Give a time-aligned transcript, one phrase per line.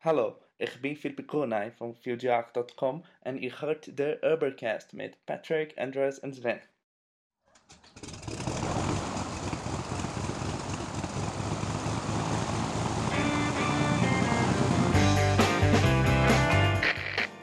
[0.00, 6.20] Hallo, ich bin Philipp Konay von FutureArt.com und ihr hört der Ubercast mit Patrick, Andreas
[6.20, 6.60] und Sven.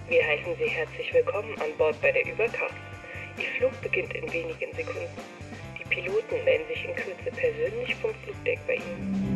[0.08, 2.74] Wir heißen Sie herzlich willkommen an Bord bei der Übercast.
[3.38, 5.10] Ihr Flug beginnt in wenigen Sekunden.
[5.78, 9.35] Die Piloten melden sich in Kürze persönlich vom Flugdeck bei Ihnen.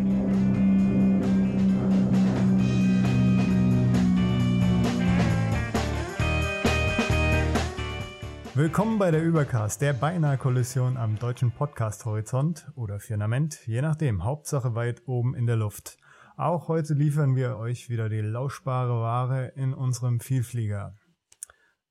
[8.70, 14.76] Willkommen bei der Übercast, der beinahe Kollision am deutschen Podcast-Horizont oder Firmament, je nachdem, Hauptsache
[14.76, 15.98] weit oben in der Luft.
[16.38, 20.96] Auch heute liefern wir euch wieder die lauschbare Ware in unserem Vielflieger.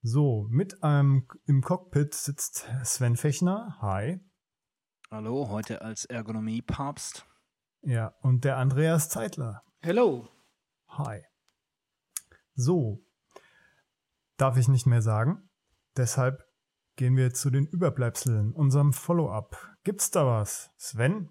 [0.02, 3.76] So, mit einem im Cockpit sitzt Sven Fechner.
[3.80, 4.20] Hi.
[5.10, 7.26] Hallo, heute als Ergonomie-Papst.
[7.82, 9.64] Ja, und der Andreas Zeitler.
[9.80, 10.28] Hello.
[10.90, 11.24] Hi.
[12.54, 13.04] So,
[14.36, 15.50] darf ich nicht mehr sagen.
[15.96, 16.47] Deshalb
[16.98, 19.76] gehen wir zu den Überbleibseln, unserem Follow-up.
[19.84, 20.70] Gibt's da was?
[20.76, 21.28] Sven?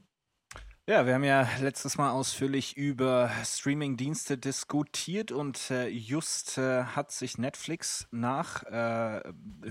[0.88, 7.12] Ja, wir haben ja letztes Mal ausführlich über Streaming-Dienste diskutiert und äh, just äh, hat
[7.12, 9.22] sich Netflix nach äh,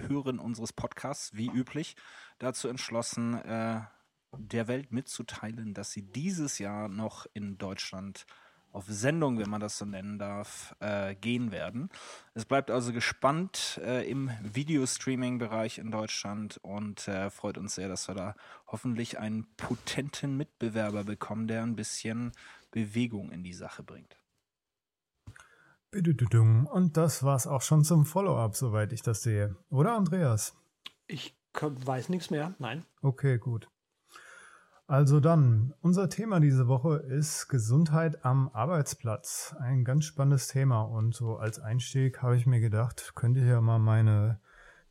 [0.07, 1.97] Hören unseres Podcasts, wie üblich,
[2.39, 3.81] dazu entschlossen, äh,
[4.37, 8.27] der Welt mitzuteilen, dass sie dieses Jahr noch in Deutschland
[8.77, 11.89] auf Sendung, wenn man das so nennen darf, äh, gehen werden.
[12.35, 18.07] Es bleibt also gespannt äh, im Videostreaming-Bereich in Deutschland und äh, freut uns sehr, dass
[18.07, 22.33] wir da hoffentlich einen potenten Mitbewerber bekommen, der ein bisschen
[22.71, 24.19] Bewegung in die Sache bringt.
[25.91, 29.57] Und das war's auch schon zum Follow-up, soweit ich das sehe.
[29.71, 30.55] Oder, Andreas?
[31.07, 32.55] Ich weiß nichts mehr.
[32.59, 32.85] Nein.
[33.01, 33.71] Okay, gut.
[34.89, 39.57] Also dann, unser Thema diese Woche ist Gesundheit am Arbeitsplatz.
[39.59, 43.61] Ein ganz spannendes Thema und so als Einstieg habe ich mir gedacht, könnte ich ja
[43.61, 44.41] mal meine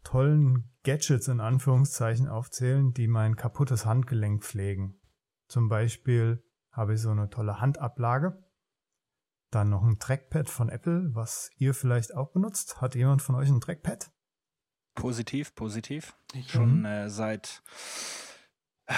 [0.04, 5.00] tollen Gadgets in Anführungszeichen aufzählen, die mein kaputtes Handgelenk pflegen.
[5.48, 8.44] Zum Beispiel habe ich so eine tolle Handablage.
[9.50, 12.82] Dann noch ein Trackpad von Apple, was ihr vielleicht auch benutzt.
[12.82, 14.12] Hat jemand von euch ein Trackpad?
[14.94, 16.18] Positiv, positiv.
[16.34, 17.64] Ich Schon äh, seit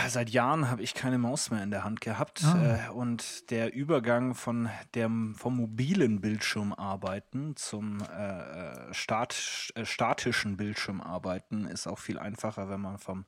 [0.08, 2.88] seit Jahren habe ich keine Maus mehr in der Hand gehabt Ah.
[2.88, 10.58] äh, und der Übergang von dem vom mobilen Bildschirmarbeiten zum äh, äh, stat, äh, statischen
[10.58, 13.25] Bildschirmarbeiten ist auch viel einfacher, wenn man vom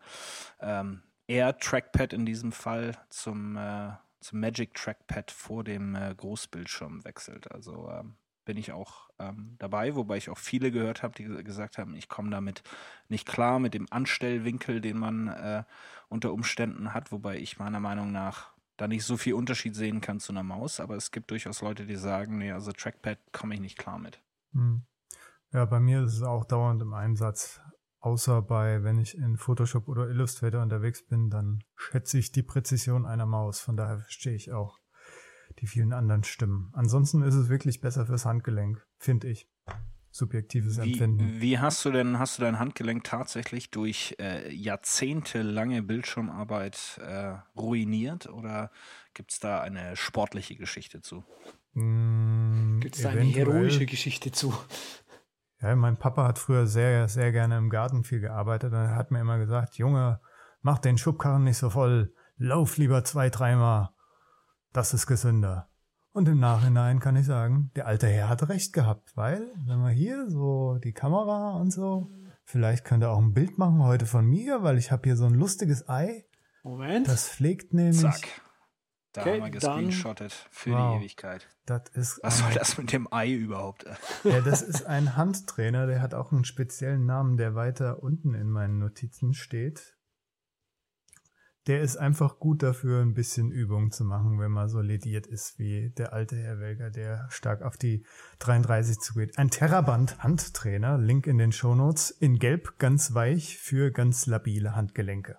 [0.60, 7.50] ähm, Air Trackpad in diesem Fall zum äh, zum Magic Trackpad vor dem Großbildschirm wechselt.
[7.54, 8.16] Also ähm,
[8.46, 11.96] bin ich auch ähm, dabei, wobei ich auch viele gehört habe, die ge- gesagt haben,
[11.96, 12.64] ich komme damit
[13.08, 15.64] nicht klar mit dem Anstellwinkel, den man äh,
[16.08, 20.20] unter Umständen hat, wobei ich meiner Meinung nach da nicht so viel Unterschied sehen kann
[20.20, 23.60] zu einer Maus, aber es gibt durchaus Leute, die sagen, nee, also Trackpad komme ich
[23.60, 24.22] nicht klar mit.
[24.54, 24.84] Hm.
[25.52, 27.62] Ja, bei mir ist es auch dauernd im Einsatz.
[28.02, 33.06] Außer bei, wenn ich in Photoshop oder Illustrator unterwegs bin, dann schätze ich die Präzision
[33.06, 33.60] einer Maus.
[33.60, 34.79] Von daher verstehe ich auch
[35.60, 36.72] die vielen anderen Stimmen.
[36.74, 39.50] Ansonsten ist es wirklich besser fürs Handgelenk, finde ich.
[40.12, 41.40] Subjektives Wie, Empfinden.
[41.40, 48.28] wie hast du denn, hast du dein Handgelenk tatsächlich durch äh, jahrzehntelange Bildschirmarbeit äh, ruiniert
[48.28, 48.72] oder
[49.14, 51.24] gibt es da eine sportliche Geschichte zu?
[51.74, 54.54] Hm, Gibt es da eine heroische Geschichte zu?
[55.62, 59.12] Ja, mein Papa hat früher sehr, sehr gerne im Garten viel gearbeitet und er hat
[59.12, 60.22] mir immer gesagt, Junge,
[60.62, 63.90] mach den Schubkarren nicht so voll, lauf lieber zwei, dreimal.
[64.74, 65.70] Das ist gesünder.
[66.12, 69.90] Und im Nachhinein kann ich sagen, der alte Herr hat recht gehabt, weil, wenn wir
[69.92, 72.12] hier so die Kamera und so,
[72.46, 75.26] vielleicht könnt ihr auch ein Bild machen heute von mir, weil ich habe hier so
[75.26, 76.26] ein lustiges Ei,
[76.64, 77.08] Moment.
[77.08, 78.28] das pflegt nämlich, Zack.
[79.14, 80.98] Da Okay, haben wir gescreenshottet für Wow.
[81.00, 81.48] die Ewigkeit.
[81.66, 83.86] das ist Was soll das mit dem Ei überhaupt?
[84.24, 88.50] Ja, das ist ein Handtrainer, der hat auch einen speziellen Namen, der weiter unten in
[88.52, 89.96] meinen Notizen steht.
[91.68, 95.60] Der ist einfach gut dafür, ein bisschen Übung zu machen, wenn man so lediert ist
[95.60, 98.06] wie der alte Herr Welger, der stark auf die
[98.40, 99.38] 33 zugeht.
[99.38, 105.38] Ein Terraband Handtrainer, Link in den Shownotes, in Gelb ganz weich für ganz labile Handgelenke.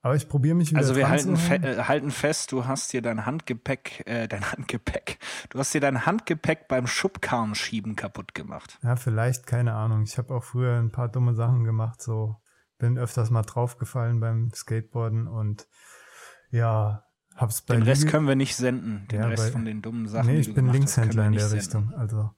[0.00, 2.92] Aber ich probiere mich wieder Also wir halten, zu fe äh, halten fest, du hast
[2.92, 5.18] dir dein Handgepäck, äh, dein Handgepäck,
[5.50, 8.78] du hast dir dein Handgepäck beim Schubkarrenschieben kaputt gemacht.
[8.82, 10.04] Ja, vielleicht, keine Ahnung.
[10.04, 12.36] Ich habe auch früher ein paar dumme Sachen gemacht, so
[12.78, 15.66] bin öfters mal draufgefallen beim Skateboarden und
[16.50, 17.04] ja,
[17.36, 19.06] hab's bei Den Rest Liege- können wir nicht senden.
[19.10, 20.26] Den Ja, Rest bei- von den dummen Sachen.
[20.26, 21.58] Nee, die ich du bin Linkshändler in der senden.
[21.58, 22.30] Richtung, also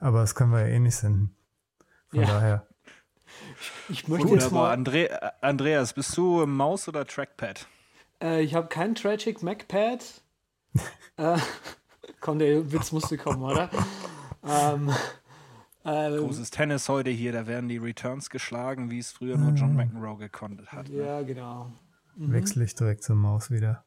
[0.00, 1.36] aber das können wir ja eh nicht senden.
[2.10, 2.26] Von Ja.
[2.26, 2.66] daher.
[3.88, 4.62] Ich möchte jetzt Wunderbar.
[4.68, 4.72] mal.
[4.72, 7.66] Andre äh, Andreas, bist du Maus oder Trackpad?
[8.22, 10.04] Äh, ich habe kein Tragic MacPad.
[11.16, 11.38] äh,
[12.20, 13.68] Komm, der Witz musste kommen, oder?
[14.46, 14.90] ähm,
[15.84, 19.74] ähm, Großes Tennis heute hier, da werden die Returns geschlagen, wie es früher nur John
[19.76, 20.88] McEnroe gekonnt hat.
[20.88, 21.04] Ne?
[21.04, 21.70] Ja, genau.
[22.16, 22.32] Mhm.
[22.32, 23.84] Wechsle ich direkt zur Maus wieder.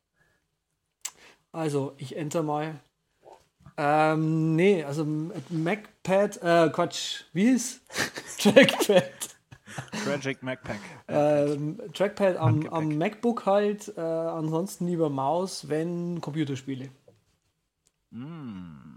[1.51, 2.79] Also, ich enter mal.
[3.77, 5.05] Ähm, nee, also
[5.49, 7.81] MacPad, äh, Quatsch, wie ist?
[8.39, 9.37] Trackpad.
[10.03, 10.79] Tragic MacPack.
[11.07, 16.89] Ähm, Trackpad am, am, MacBook halt, äh, ansonsten lieber Maus, wenn Computerspiele.
[18.09, 18.96] Mm,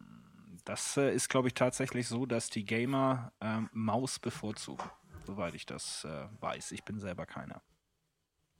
[0.64, 4.84] das äh, ist, glaube ich, tatsächlich so, dass die Gamer ähm, Maus bevorzugen,
[5.26, 6.72] soweit ich das äh, weiß.
[6.72, 7.62] Ich bin selber keiner.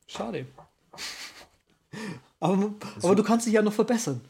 [0.07, 0.47] Schade.
[2.41, 4.21] aber, aber du kannst dich ja noch verbessern.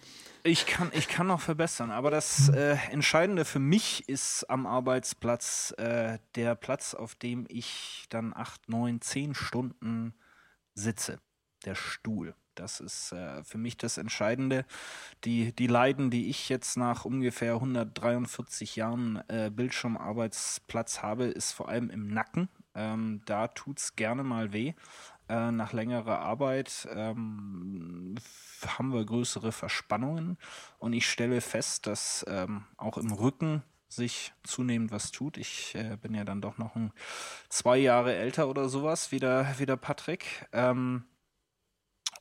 [0.42, 5.74] Ich kann, ich kann noch verbessern, aber das äh, Entscheidende für mich ist am Arbeitsplatz
[5.76, 10.14] äh, der Platz, auf dem ich dann acht, neun, zehn Stunden
[10.74, 11.20] sitze.
[11.66, 12.34] Der Stuhl.
[12.54, 14.64] Das ist äh, für mich das Entscheidende.
[15.24, 21.68] Die, die Leiden, die ich jetzt nach ungefähr 143 Jahren äh, Bildschirmarbeitsplatz habe, ist vor
[21.68, 22.48] allem im Nacken.
[22.74, 24.74] Ähm, da tut es gerne mal weh.
[25.28, 28.16] Äh, nach längerer Arbeit ähm,
[28.66, 30.38] haben wir größere Verspannungen
[30.78, 35.36] und ich stelle fest, dass ähm, auch im Rücken sich zunehmend was tut.
[35.36, 36.92] Ich äh, bin ja dann doch noch ein,
[37.48, 40.46] zwei Jahre älter oder sowas, wie der, wie der Patrick.
[40.52, 41.04] Ähm,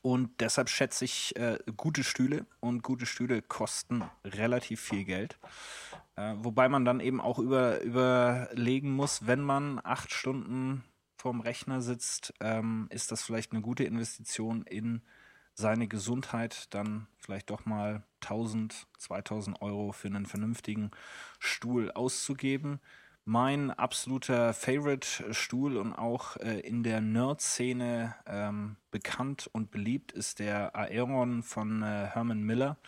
[0.02, 5.38] und deshalb schätze ich äh, gute Stühle und gute Stühle kosten relativ viel Geld.
[6.16, 10.84] Äh, wobei man dann eben auch über, überlegen muss, wenn man acht Stunden
[11.18, 15.02] vorm Rechner sitzt, ähm, ist das vielleicht eine gute Investition in
[15.54, 20.92] seine Gesundheit, dann vielleicht doch mal 1000, 2000 Euro für einen vernünftigen
[21.40, 22.80] Stuhl auszugeben.
[23.32, 30.76] Mein absoluter Favorite-Stuhl und auch äh, in der Nerd-Szene ähm, bekannt und beliebt ist der
[30.76, 32.80] Aeron von äh, Herman Miller.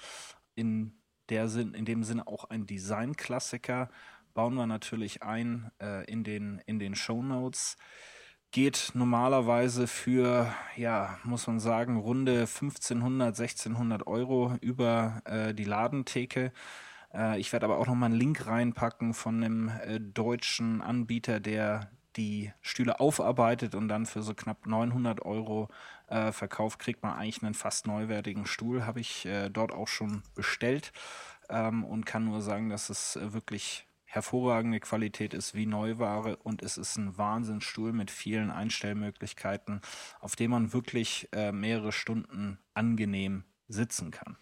[0.55, 0.93] In,
[1.29, 3.91] der Sinn, in dem Sinne auch ein Design-Klassiker.
[4.33, 7.77] Bauen wir natürlich ein äh, in den, in den Show Notes
[8.49, 16.51] geht normalerweise für, ja, muss man sagen, runde 1500, 1600 Euro über äh, die Ladentheke.
[17.13, 21.91] Äh, ich werde aber auch nochmal einen Link reinpacken von einem äh, deutschen Anbieter, der
[22.17, 25.69] die Stühle aufarbeitet und dann für so knapp 900 Euro
[26.07, 28.85] äh, verkauft, kriegt man eigentlich einen fast neuwertigen Stuhl.
[28.85, 30.91] Habe ich äh, dort auch schon bestellt
[31.49, 36.61] ähm, und kann nur sagen, dass es äh, wirklich hervorragende Qualität ist wie Neuware und
[36.61, 39.79] es ist ein Wahnsinnsstuhl mit vielen Einstellmöglichkeiten,
[40.19, 44.35] auf dem man wirklich äh, mehrere Stunden angenehm sitzen kann.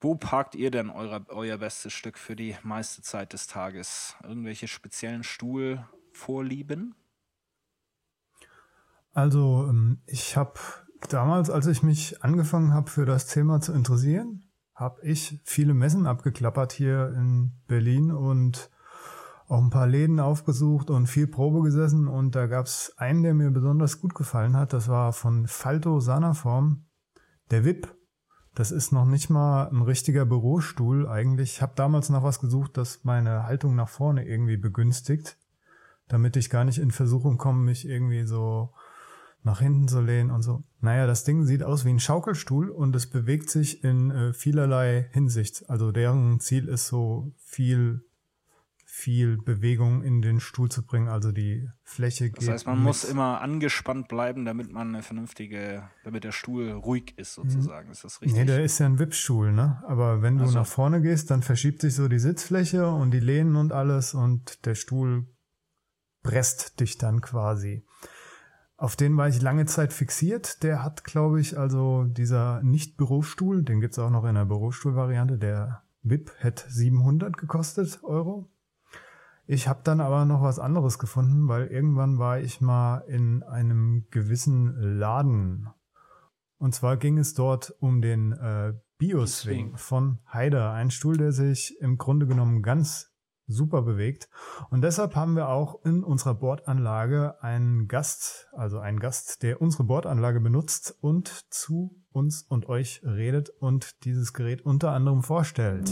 [0.00, 4.14] Wo parkt ihr denn eure, euer bestes Stück für die meiste Zeit des Tages?
[4.22, 6.94] Irgendwelche speziellen Stuhlvorlieben?
[9.12, 10.60] Also ähm, ich habe
[11.08, 16.06] damals, als ich mich angefangen habe für das Thema zu interessieren, habe ich viele Messen
[16.06, 18.70] abgeklappert hier in Berlin und
[19.48, 23.34] auch ein paar Läden aufgesucht und viel Probe gesessen und da gab es einen, der
[23.34, 24.72] mir besonders gut gefallen hat.
[24.72, 26.86] Das war von Falto Sanaform,
[27.50, 27.97] der VIP.
[28.54, 31.54] Das ist noch nicht mal ein richtiger Bürostuhl eigentlich.
[31.54, 35.36] Ich habe damals nach was gesucht, das meine Haltung nach vorne irgendwie begünstigt,
[36.08, 38.70] damit ich gar nicht in Versuchung komme, mich irgendwie so
[39.44, 40.64] nach hinten zu lehnen und so.
[40.80, 45.08] Naja, das Ding sieht aus wie ein Schaukelstuhl und es bewegt sich in äh, vielerlei
[45.12, 45.68] Hinsicht.
[45.68, 48.07] Also deren Ziel ist so viel
[48.98, 52.42] viel Bewegung in den Stuhl zu bringen, also die Fläche geht.
[52.42, 57.16] Das heißt, man muss immer angespannt bleiben, damit man eine vernünftige, damit der Stuhl ruhig
[57.16, 57.90] ist sozusagen.
[57.90, 58.36] Ist das richtig?
[58.36, 59.82] Nee, der ist ja ein Wippstuhl, ne?
[59.86, 60.58] Aber wenn du also.
[60.58, 64.66] nach vorne gehst, dann verschiebt sich so die Sitzfläche und die Lehnen und alles und
[64.66, 65.28] der Stuhl
[66.24, 67.86] presst dich dann quasi.
[68.76, 70.62] Auf den war ich lange Zeit fixiert.
[70.64, 75.84] Der hat, glaube ich, also dieser Nicht-Bürostuhl, den gibt's auch noch in der Bürostuhl-Variante, der
[76.02, 78.50] VIP hätte 700 gekostet Euro.
[79.50, 84.06] Ich habe dann aber noch was anderes gefunden, weil irgendwann war ich mal in einem
[84.10, 85.70] gewissen Laden.
[86.58, 91.80] Und zwar ging es dort um den äh, Bioswing von Haider, ein Stuhl, der sich
[91.80, 93.14] im Grunde genommen ganz
[93.46, 94.28] super bewegt.
[94.68, 99.84] Und deshalb haben wir auch in unserer Bordanlage einen Gast, also einen Gast, der unsere
[99.84, 105.90] Bordanlage benutzt und zu uns und euch redet und dieses Gerät unter anderem vorstellt.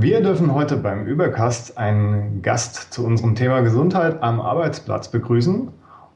[0.00, 5.72] Wir dürfen heute beim Übercast einen Gast zu unserem Thema Gesundheit am Arbeitsplatz begrüßen.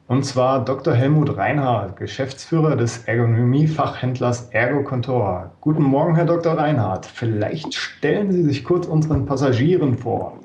[0.07, 0.93] Und zwar Dr.
[0.93, 5.51] Helmut Reinhardt, Geschäftsführer des Ergonomiefachhändlers Ergocontor.
[5.59, 6.57] Guten Morgen, Herr Dr.
[6.57, 7.05] Reinhardt.
[7.05, 10.39] Vielleicht stellen Sie sich kurz unseren Passagieren vor.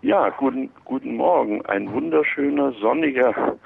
[0.00, 1.60] Ja, guten, guten Morgen.
[1.66, 3.58] Ein wunderschöner, sonniger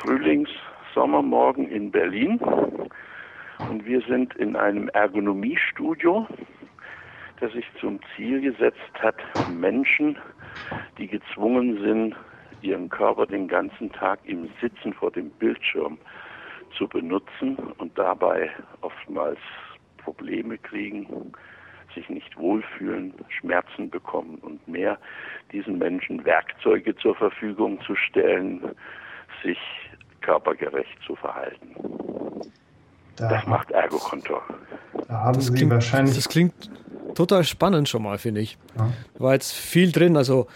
[0.00, 2.38] Frühlings-Sommermorgen in Berlin.
[3.70, 6.26] und wir sind in einem Ergonomiestudio,
[7.42, 9.16] das sich zum Ziel gesetzt hat,
[9.50, 10.16] Menschen,
[10.96, 12.14] die gezwungen sind,
[12.60, 15.98] ihren Körper den ganzen Tag im Sitzen vor dem Bildschirm
[16.78, 18.48] zu benutzen und dabei
[18.80, 19.40] oftmals
[19.98, 21.32] Probleme kriegen,
[21.96, 24.96] sich nicht wohlfühlen, Schmerzen bekommen und mehr,
[25.50, 28.70] diesen Menschen Werkzeuge zur Verfügung zu stellen,
[29.42, 29.58] sich
[30.20, 31.74] körpergerecht zu verhalten.
[33.16, 34.42] Da, das macht Ergokontor.
[35.08, 36.14] Da haben das Sie klingt, wahrscheinlich.
[36.14, 36.52] Das klingt
[37.14, 38.58] total spannend schon mal, finde ich.
[38.76, 38.90] Ja.
[39.14, 40.16] Da war jetzt viel drin.
[40.16, 40.46] Also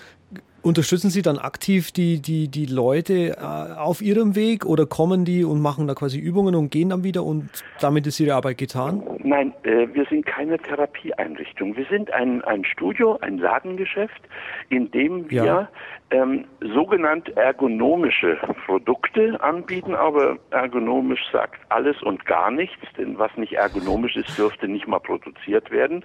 [0.67, 5.45] Unterstützen Sie dann aktiv die, die, die Leute äh, auf ihrem Weg oder kommen die
[5.45, 7.49] und machen da quasi Übungen und gehen dann wieder und
[7.81, 9.01] damit ist Ihre Arbeit getan?
[9.23, 11.77] Nein, äh, wir sind keine Therapieeinrichtung.
[11.77, 14.21] Wir sind ein, ein Studio, ein Ladengeschäft,
[14.69, 15.69] in dem wir ja.
[16.11, 23.53] ähm, sogenannt ergonomische Produkte anbieten, aber ergonomisch sagt alles und gar nichts, denn was nicht
[23.53, 26.05] ergonomisch ist, dürfte nicht mal produziert werden.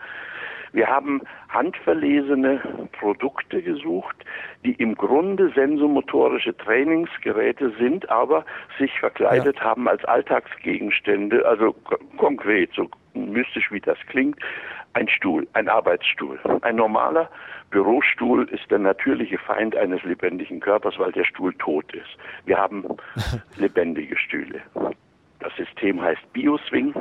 [0.73, 2.61] Wir haben handverlesene
[2.93, 4.15] Produkte gesucht,
[4.63, 8.45] die im Grunde sensomotorische Trainingsgeräte sind, aber
[8.79, 9.63] sich verkleidet ja.
[9.63, 11.75] haben als Alltagsgegenstände, also
[12.17, 14.39] konkret, so mystisch wie das klingt,
[14.93, 16.39] ein Stuhl, ein Arbeitsstuhl.
[16.61, 17.29] Ein normaler
[17.69, 22.17] Bürostuhl ist der natürliche Feind eines lebendigen Körpers, weil der Stuhl tot ist.
[22.45, 22.85] Wir haben
[23.57, 24.61] lebendige Stühle.
[25.39, 26.93] Das System heißt Bioswing.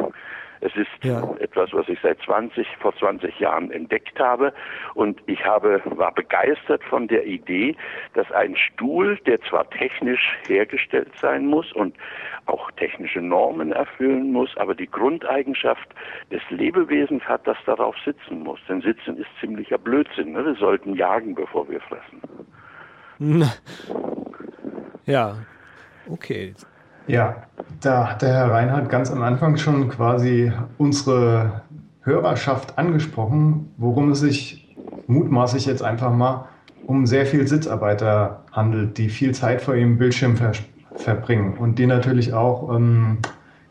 [0.61, 1.23] Es ist ja.
[1.39, 4.53] etwas, was ich seit 20, vor 20 Jahren entdeckt habe.
[4.95, 7.77] Und ich habe, war begeistert von der Idee,
[8.15, 11.97] dass ein Stuhl, der zwar technisch hergestellt sein muss und
[12.47, 15.89] auch technische Normen erfüllen muss, aber die Grundeigenschaft
[16.31, 18.59] des Lebewesens hat, das darauf sitzen muss.
[18.69, 20.33] Denn Sitzen ist ziemlicher Blödsinn.
[20.33, 20.45] Ne?
[20.45, 22.21] Wir sollten jagen, bevor wir fressen.
[25.07, 25.39] Ja,
[26.09, 26.55] okay.
[27.11, 27.43] Ja,
[27.81, 31.63] da hat der Herr Reinhardt ganz am Anfang schon quasi unsere
[32.03, 34.77] Hörerschaft angesprochen, worum es sich
[35.09, 36.49] mutmaßlich jetzt einfach mal
[36.87, 40.53] um sehr viel Sitzarbeiter handelt, die viel Zeit vor ihrem Bildschirm ver
[40.95, 43.19] verbringen und die natürlich auch ähm,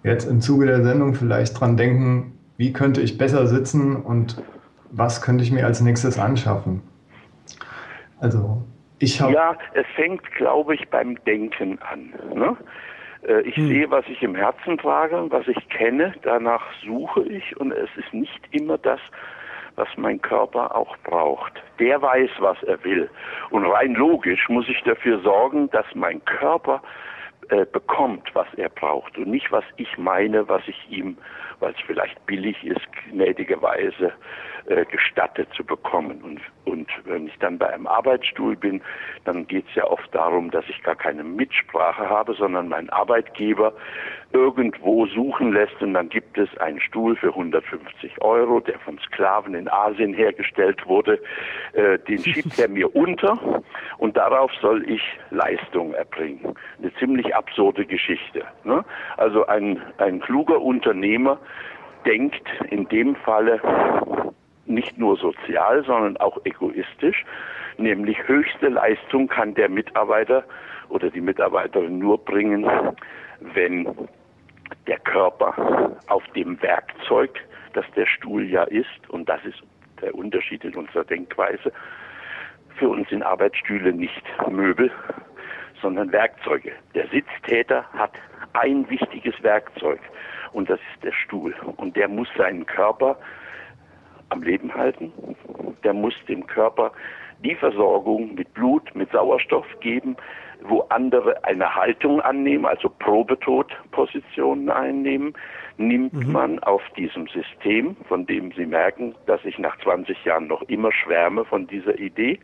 [0.03, 4.43] jetzt im Zuge der Sendung vielleicht dran denken, wie könnte ich besser sitzen und
[4.91, 6.81] was könnte ich mir als nächstes anschaffen.
[8.19, 8.63] Also
[8.99, 9.31] ich habe.
[9.31, 12.13] Ja, es fängt, glaube ich, beim Denken an.
[12.35, 12.57] Ne?
[13.27, 13.67] Äh, ich hm.
[13.67, 18.13] sehe, was ich im Herzen trage, was ich kenne, danach suche ich und es ist
[18.13, 18.99] nicht immer das,
[19.75, 21.53] was mein Körper auch braucht.
[21.79, 23.09] Der weiß, was er will.
[23.49, 26.81] Und rein logisch muss ich dafür sorgen, dass mein Körper
[27.49, 31.17] äh, bekommt, was er braucht und nicht, was ich meine, was ich ihm,
[31.59, 34.13] weil es vielleicht billig ist, gnädigerweise
[34.69, 36.21] äh, gestattet zu bekommen.
[36.21, 38.81] Und, und wenn ich dann bei einem Arbeitsstuhl bin,
[39.25, 43.73] dann geht es ja oft darum, dass ich gar keine Mitsprache habe, sondern mein Arbeitgeber
[44.31, 49.55] irgendwo suchen lässt und dann gibt es einen Stuhl für 150 Euro, der von Sklaven
[49.55, 51.19] in Asien hergestellt wurde,
[51.73, 53.63] äh, den schiebt er mir unter
[53.97, 56.53] und darauf soll ich Leistung erbringen.
[56.77, 58.45] Eine ziemlich absurde Geschichte.
[58.63, 58.85] Ne?
[59.17, 61.39] Also ein, ein kluger Unternehmer
[62.05, 63.59] denkt in dem Falle
[64.69, 67.25] nicht nur sozial, sondern auch egoistisch.
[67.77, 70.43] Nämlich höchste Leistung kann der Mitarbeiter
[70.89, 72.65] oder die Mitarbeiterin nur bringen,
[73.39, 73.87] wenn
[74.87, 77.39] der Körper auf dem Werkzeug,
[77.73, 79.61] das der Stuhl ja ist, und das ist
[80.01, 81.71] der Unterschied in unserer Denkweise,
[82.77, 84.91] für uns sind Arbeitsstühle nicht Möbel,
[85.81, 86.71] sondern Werkzeuge.
[86.95, 88.13] Der Sitztäter hat
[88.53, 89.99] ein wichtiges Werkzeug
[90.53, 91.53] und das ist der Stuhl.
[91.77, 93.17] Und der muss seinen Körper
[94.29, 95.11] am Leben halten.
[95.83, 96.91] Der muss dem Körper
[97.43, 100.15] die Versorgung mit Blut, mit Sauerstoff geben,
[100.61, 105.33] wo andere eine Haltung annehmen, also Probetodpositionen einnehmen,
[105.77, 106.31] nimmt mhm.
[106.31, 110.91] man auf diesem System, von dem Sie merken, dass ich nach 20 Jahren noch immer
[110.91, 112.39] schwärme von dieser Idee,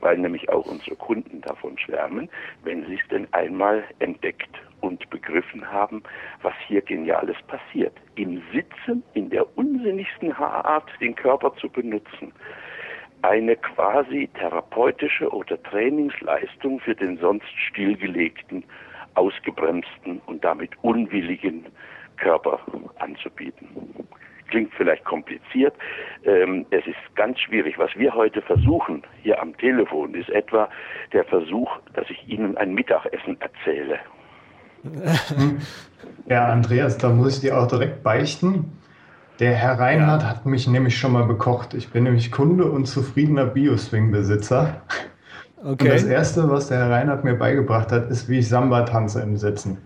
[0.00, 2.28] weil nämlich auch unsere Kunden davon schwärmen,
[2.64, 4.50] wenn sie es denn einmal entdeckt
[4.84, 6.02] und begriffen haben,
[6.42, 7.94] was hier Geniales passiert.
[8.16, 12.32] Im Sitzen in der unsinnigsten Art den Körper zu benutzen.
[13.22, 18.64] Eine quasi therapeutische oder Trainingsleistung für den sonst stillgelegten,
[19.14, 21.64] ausgebremsten und damit unwilligen
[22.18, 22.60] Körper
[22.98, 23.68] anzubieten.
[24.48, 25.74] Klingt vielleicht kompliziert.
[26.24, 27.78] Ähm, es ist ganz schwierig.
[27.78, 30.68] Was wir heute versuchen hier am Telefon ist etwa
[31.12, 33.98] der Versuch, dass ich Ihnen ein Mittagessen erzähle
[36.26, 38.72] Ja, Andreas, da muss ich dir auch direkt beichten.
[39.40, 40.28] Der Herr Reinhardt ja.
[40.28, 41.74] hat mich nämlich schon mal bekocht.
[41.74, 44.80] Ich bin nämlich Kunde und zufriedener Bioswing-Besitzer.
[45.62, 45.68] Okay.
[45.68, 49.20] Und das Erste, was der Herr Reinhardt mir beigebracht hat, ist, wie ich Samba tanze
[49.20, 49.78] im Sitzen.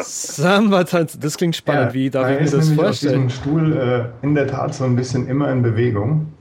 [0.00, 1.88] Samba-Tanzen, das klingt spannend.
[1.88, 3.26] Ja, Wie darf ich mir das vorstellen?
[3.26, 6.32] Auf diesem Stuhl äh, in der Tat so ein bisschen immer in Bewegung.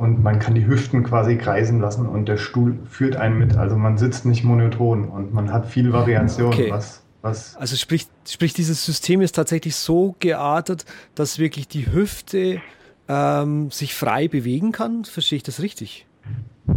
[0.00, 3.58] Und man kann die Hüften quasi kreisen lassen und der Stuhl führt einen mit.
[3.58, 6.70] Also man sitzt nicht monoton und man hat viel Variation, okay.
[6.70, 12.62] was was also sprich, sprich, dieses System ist tatsächlich so geartet, dass wirklich die Hüfte
[13.10, 15.04] ähm, sich frei bewegen kann.
[15.04, 16.06] Verstehe ich das richtig?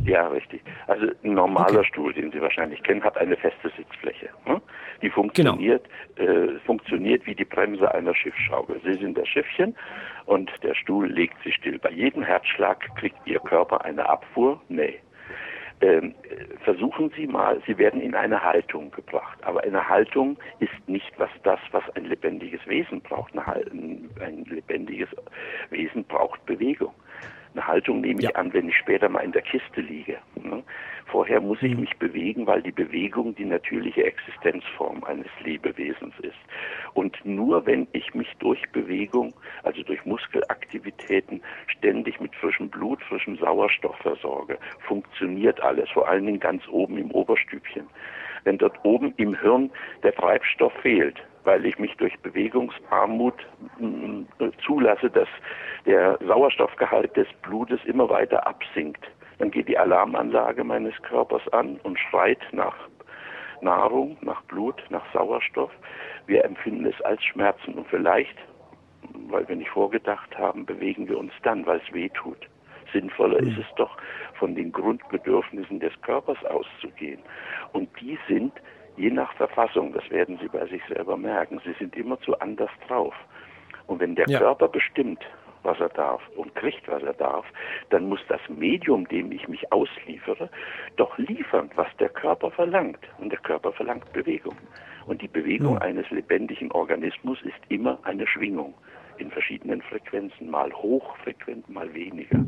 [0.03, 0.61] Ja, richtig.
[0.87, 1.87] Also ein normaler okay.
[1.87, 4.27] Stuhl, den Sie wahrscheinlich kennen, hat eine feste Sitzfläche.
[4.43, 4.59] Hm?
[5.03, 6.31] Die funktioniert, genau.
[6.31, 8.79] äh, funktioniert wie die Bremse einer Schiffsschraube.
[8.85, 9.75] Sie sind das Schiffchen
[10.25, 11.77] und der Stuhl legt sich still.
[11.77, 14.61] Bei jedem Herzschlag kriegt Ihr Körper eine Abfuhr.
[14.69, 14.99] Nee,
[15.81, 16.15] ähm,
[16.63, 19.37] versuchen Sie mal, Sie werden in eine Haltung gebracht.
[19.43, 23.37] Aber eine Haltung ist nicht was das, was ein lebendiges Wesen braucht.
[23.37, 25.09] Ein, ein lebendiges
[25.69, 26.93] Wesen braucht Bewegung.
[27.53, 28.35] Eine Haltung nehme ich ja.
[28.35, 30.17] an, wenn ich später mal in der Kiste liege.
[30.35, 30.63] Ne?
[31.05, 31.81] Vorher muss ich mhm.
[31.81, 36.37] mich bewegen, weil die Bewegung die natürliche Existenzform eines Lebewesens ist.
[36.93, 43.37] Und nur wenn ich mich durch Bewegung, also durch Muskelaktivitäten, ständig mit frischem Blut, frischem
[43.37, 44.57] Sauerstoff versorge,
[44.87, 47.87] funktioniert alles, vor allen Dingen ganz oben im Oberstübchen.
[48.43, 49.69] Wenn dort oben im Hirn
[50.01, 53.35] der Treibstoff fehlt, weil ich mich durch Bewegungsarmut
[53.79, 55.27] äh, zulasse, dass
[55.85, 59.05] der Sauerstoffgehalt des Blutes immer weiter absinkt.
[59.39, 62.75] Dann geht die Alarmanlage meines Körpers an und schreit nach
[63.61, 65.71] Nahrung, nach Blut, nach Sauerstoff.
[66.27, 68.35] Wir empfinden es als Schmerzen und vielleicht,
[69.29, 72.37] weil wir nicht vorgedacht haben, bewegen wir uns dann, weil es weh tut.
[72.91, 73.49] Sinnvoller mhm.
[73.49, 73.97] ist es doch,
[74.35, 77.21] von den Grundbedürfnissen des Körpers auszugehen.
[77.71, 78.53] Und die sind
[78.97, 82.71] je nach Verfassung, das werden Sie bei sich selber merken, Sie sind immer zu anders
[82.87, 83.15] drauf.
[83.87, 84.39] Und wenn der ja.
[84.39, 85.23] Körper bestimmt,
[85.63, 87.45] was er darf und kriegt, was er darf,
[87.89, 90.49] dann muss das Medium, dem ich mich ausliefere,
[90.97, 92.99] doch liefern, was der Körper verlangt.
[93.19, 94.55] Und der Körper verlangt Bewegung.
[95.05, 95.81] Und die Bewegung ja.
[95.81, 98.73] eines lebendigen Organismus ist immer eine Schwingung
[99.17, 102.43] in verschiedenen Frequenzen, mal hochfrequent, mal weniger.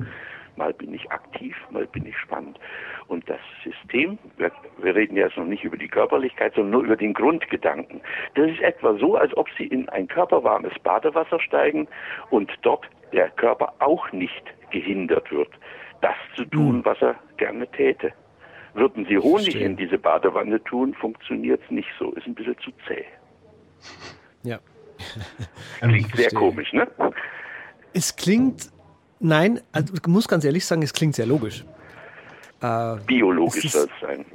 [0.58, 2.60] Mal bin ich aktiv, mal bin ich spannend.
[3.08, 6.96] Und das System, wir, wir reden jetzt noch nicht über die Körperlichkeit, sondern nur über
[6.96, 8.02] den Grundgedanken.
[8.36, 11.88] Das ist etwa so, als ob Sie in ein körperwarmes Badewasser steigen
[12.30, 15.50] und dort der Körper auch nicht gehindert wird,
[16.02, 16.86] das zu tun, hm.
[16.86, 18.14] was er gerne täte.
[18.74, 19.72] Würden Sie Honig Verstehen.
[19.72, 23.06] in diese Badewanne tun, funktioniert es nicht so, ist ein bisschen zu zäh.
[24.44, 24.60] Ja.
[25.80, 26.88] klingt sehr komisch, ne?
[27.94, 28.70] Es klingt
[29.20, 31.66] Nein, also ich muss ganz ehrlich sagen, es klingt sehr logisch.
[32.62, 34.26] Äh, Biologisch soll es sein.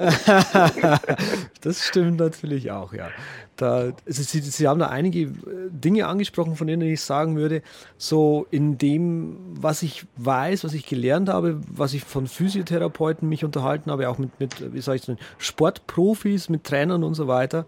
[1.60, 3.08] das stimmt natürlich auch, ja.
[3.56, 5.30] Da, also Sie, Sie, haben da einige äh,
[5.70, 7.62] Dinge angesprochen, von denen ich sagen würde,
[7.98, 13.44] so in dem, was ich weiß, was ich gelernt habe, was ich von Physiotherapeuten mich
[13.44, 17.66] unterhalten habe, auch mit, mit wie sage ich denn, Sportprofis, mit Trainern und so weiter,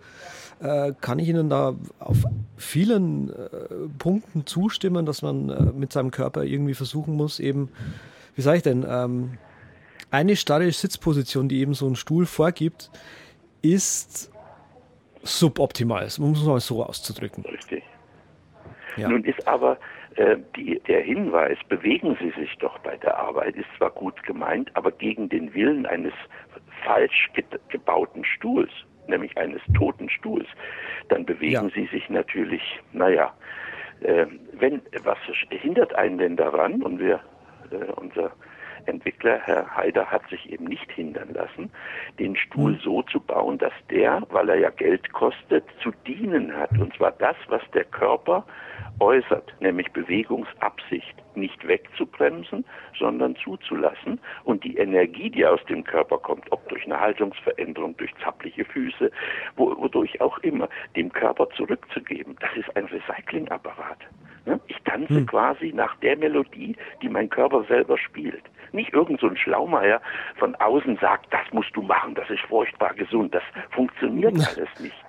[0.60, 2.24] äh, kann ich Ihnen da auf
[2.56, 3.34] vielen äh,
[3.98, 7.68] Punkten zustimmen, dass man äh, mit seinem Körper irgendwie versuchen muss, eben,
[8.34, 9.32] wie sage ich denn, ähm,
[10.12, 12.90] eine starre Sitzposition, die eben so ein Stuhl vorgibt,
[13.62, 14.30] ist
[15.22, 17.44] suboptimal, um es mal so auszudrücken.
[17.44, 17.82] Richtig.
[18.96, 19.08] Ja.
[19.08, 19.78] Nun ist aber
[20.16, 24.70] äh, die, der Hinweis, bewegen Sie sich doch bei der Arbeit, ist zwar gut gemeint,
[24.74, 26.12] aber gegen den Willen eines
[26.84, 27.30] falsch
[27.70, 28.70] gebauten Stuhls
[29.08, 30.46] nämlich eines toten Stuhls,
[31.08, 31.70] dann bewegen ja.
[31.74, 33.32] sie sich natürlich, naja,
[34.00, 35.18] äh, wenn, was
[35.50, 37.20] hindert einen denn daran, und wir,
[37.70, 38.32] äh, unser
[38.86, 41.70] Entwickler, Herr Haider, hat sich eben nicht hindern lassen,
[42.18, 46.70] den Stuhl so zu bauen, dass der, weil er ja Geld kostet, zu dienen hat.
[46.78, 48.44] Und zwar das, was der Körper
[49.00, 52.64] äußert, nämlich Bewegungsabsicht, nicht wegzubremsen,
[52.98, 58.12] sondern zuzulassen und die Energie, die aus dem Körper kommt, ob durch eine Haltungsveränderung, durch
[58.22, 59.10] zappliche Füße,
[59.56, 62.36] wodurch auch immer, dem Körper zurückzugeben.
[62.40, 63.98] Das ist ein Recyclingapparat.
[64.46, 64.60] Ne?
[64.66, 65.26] Ich tanze hm.
[65.26, 68.44] quasi nach der Melodie, die mein Körper selber spielt.
[68.72, 70.00] Nicht irgend so ein Schlaumeier
[70.36, 73.34] von außen sagt, das musst du machen, das ist furchtbar gesund.
[73.34, 75.04] Das funktioniert alles nicht.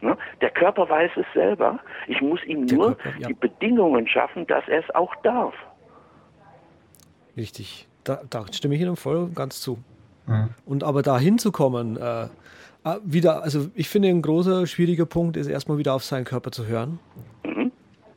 [0.00, 0.16] Ne?
[0.40, 1.80] Der Körper weiß es selber.
[2.06, 3.28] Ich muss ihm Der nur Körper, ja.
[3.28, 5.54] die Bedingungen schaffen, dass er es auch darf.
[7.36, 7.88] Richtig.
[8.04, 9.78] Da, da stimme ich Ihnen voll und ganz zu.
[10.26, 10.50] Mhm.
[10.66, 12.28] Und aber da hinzukommen, äh, äh,
[13.04, 16.66] wieder, also ich finde, ein großer, schwieriger Punkt ist erstmal wieder auf seinen Körper zu
[16.66, 16.98] hören.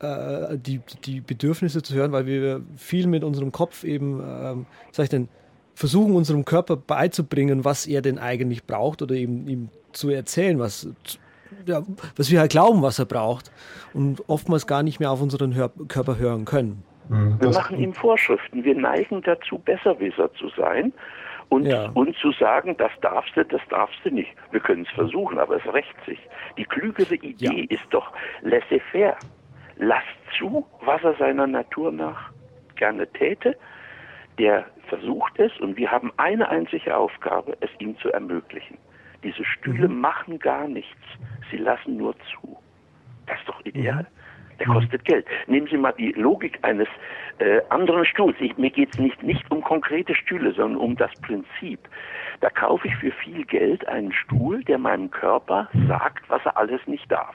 [0.02, 5.04] Äh, die, die Bedürfnisse zu hören, weil wir viel mit unserem Kopf eben, ähm, sag
[5.04, 5.28] ich denn,
[5.76, 10.88] versuchen unserem Körper beizubringen, was er denn eigentlich braucht oder eben ihm zu erzählen, was
[11.66, 11.82] ja,
[12.16, 13.52] was wir halt glauben, was er braucht
[13.94, 16.82] und oftmals gar nicht mehr auf unseren Hör Körper hören können.
[17.08, 17.36] Mhm.
[17.40, 18.64] Wir machen ihm Vorschriften.
[18.64, 20.92] Wir neigen dazu, Besserwisser zu sein
[21.48, 21.90] und, ja.
[21.94, 24.30] und zu sagen, das darfst du, das darfst du nicht.
[24.50, 26.18] Wir können es versuchen, aber es rächt sich.
[26.56, 27.76] Die klügere Idee ja.
[27.76, 28.10] ist doch
[28.40, 29.16] laissez-faire.
[29.76, 30.04] Lass
[30.38, 32.30] zu, was er seiner Natur nach
[32.76, 33.56] gerne täte.
[34.38, 38.78] Der versucht es und wir haben eine einzige Aufgabe, es ihm zu ermöglichen.
[39.22, 40.00] Diese Stühle mhm.
[40.00, 40.98] machen gar nichts.
[41.50, 42.58] Sie lassen nur zu.
[43.26, 44.02] Das ist doch ideal.
[44.02, 44.22] Mhm.
[44.58, 45.26] Der kostet Geld.
[45.46, 46.88] Nehmen Sie mal die Logik eines
[47.38, 48.36] äh, anderen Stuhls.
[48.38, 51.80] Ich, mir geht es nicht, nicht um konkrete Stühle, sondern um das Prinzip.
[52.40, 56.80] Da kaufe ich für viel Geld einen Stuhl, der meinem Körper sagt, was er alles
[56.86, 57.34] nicht darf.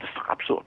[0.00, 0.64] Das ist doch absurd.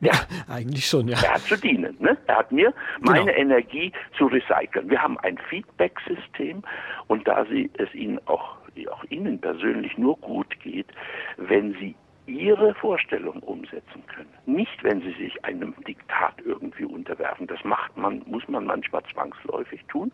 [0.00, 0.12] Ja,
[0.48, 1.18] eigentlich schon, ja.
[1.22, 1.96] Er hat zu dienen.
[1.98, 2.16] Ne?
[2.26, 3.38] Er hat mir meine genau.
[3.38, 4.88] Energie zu recyceln.
[4.88, 6.62] Wir haben ein Feedback-System
[7.08, 8.56] und da Sie es Ihnen auch,
[8.90, 10.88] auch Ihnen persönlich nur gut geht,
[11.36, 11.94] wenn Sie
[12.26, 14.32] ihre Vorstellung umsetzen können.
[14.46, 17.46] Nicht, wenn sie sich einem Diktat irgendwie unterwerfen.
[17.48, 20.12] Das macht man, muss man manchmal zwangsläufig tun,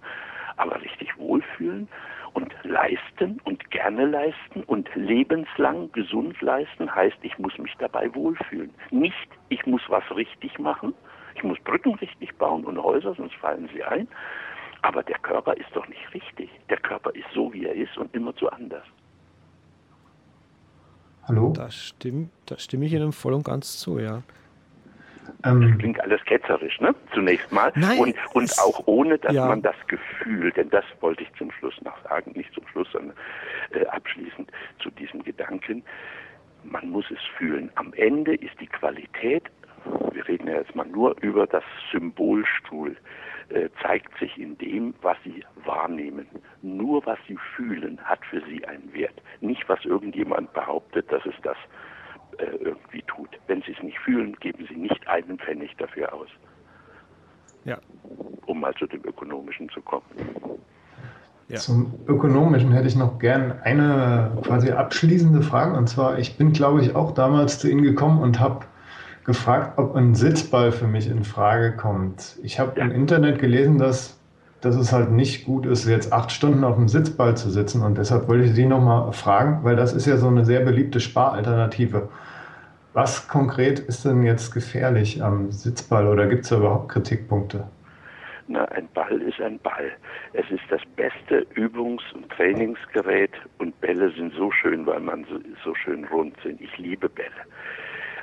[0.57, 1.89] aber richtig wohlfühlen
[2.37, 8.71] und leisten und gerne leisten und lebenslang gesund leisten heißt, ich muss mich dabei wohlfühlen.
[8.91, 10.93] Nicht, ich muss was richtig machen.
[11.35, 14.07] Ich muss Brücken richtig bauen und Häuser, sonst fallen sie ein.
[14.83, 16.51] Aber der Körper ist doch nicht richtig.
[16.69, 18.85] Der Körper ist so, wie er ist und immer zu anders.
[21.25, 21.55] Hallo?
[21.57, 24.23] Da stimme, da stimme ich Ihnen voll und ganz zu, ja.
[25.45, 26.95] Ähm, das klingt alles ketzerisch, ne?
[27.13, 27.73] Zunächst mal.
[27.75, 29.47] Nein, und, und auch ohne, dass ja.
[29.47, 33.17] man das Gefühl, denn das wollte ich zum Schluss noch sagen, nicht zum Schluss, sondern
[33.71, 35.83] äh, abschließend zu diesem Gedanken.
[36.65, 37.71] Man muss es fühlen.
[37.77, 39.45] Am Ende ist die Qualität,
[40.13, 41.63] wir reden ja jetzt mal nur über das
[41.93, 42.97] Symbolstuhl,
[43.51, 46.27] äh, zeigt sich in dem, was sie wahrnehmen.
[46.63, 49.23] Nur was sie fühlen, hat für sie einen Wert.
[49.41, 51.57] Nicht, was irgendjemand behauptet, dass es das
[52.39, 53.29] äh, irgendwie tut.
[53.47, 56.29] Wenn sie es nicht fühlen, geben sie nicht einen Pfennig dafür aus.
[57.65, 57.79] Ja.
[58.47, 60.05] Um mal zu dem Ökonomischen zu kommen.
[61.49, 61.59] Ja.
[61.59, 65.77] Zum Ökonomischen hätte ich noch gern eine quasi abschließende Frage.
[65.77, 68.67] Und zwar, ich bin, glaube ich, auch damals zu Ihnen gekommen und habe
[69.25, 72.37] gefragt, ob ein Sitzball für mich in Frage kommt.
[72.43, 72.85] Ich habe ja.
[72.85, 74.16] im Internet gelesen, dass,
[74.61, 77.83] dass es halt nicht gut ist, jetzt acht Stunden auf dem Sitzball zu sitzen.
[77.83, 81.01] Und deshalb wollte ich Sie nochmal fragen, weil das ist ja so eine sehr beliebte
[81.01, 82.09] Sparalternative.
[82.93, 87.65] Was konkret ist denn jetzt gefährlich am Sitzball oder gibt es da überhaupt Kritikpunkte?
[88.49, 89.91] Na, ein Ball ist ein Ball.
[90.33, 95.39] Es ist das beste Übungs- und Trainingsgerät und Bälle sind so schön, weil man so,
[95.65, 96.61] so schön rund sind.
[96.61, 97.29] Ich liebe Bälle.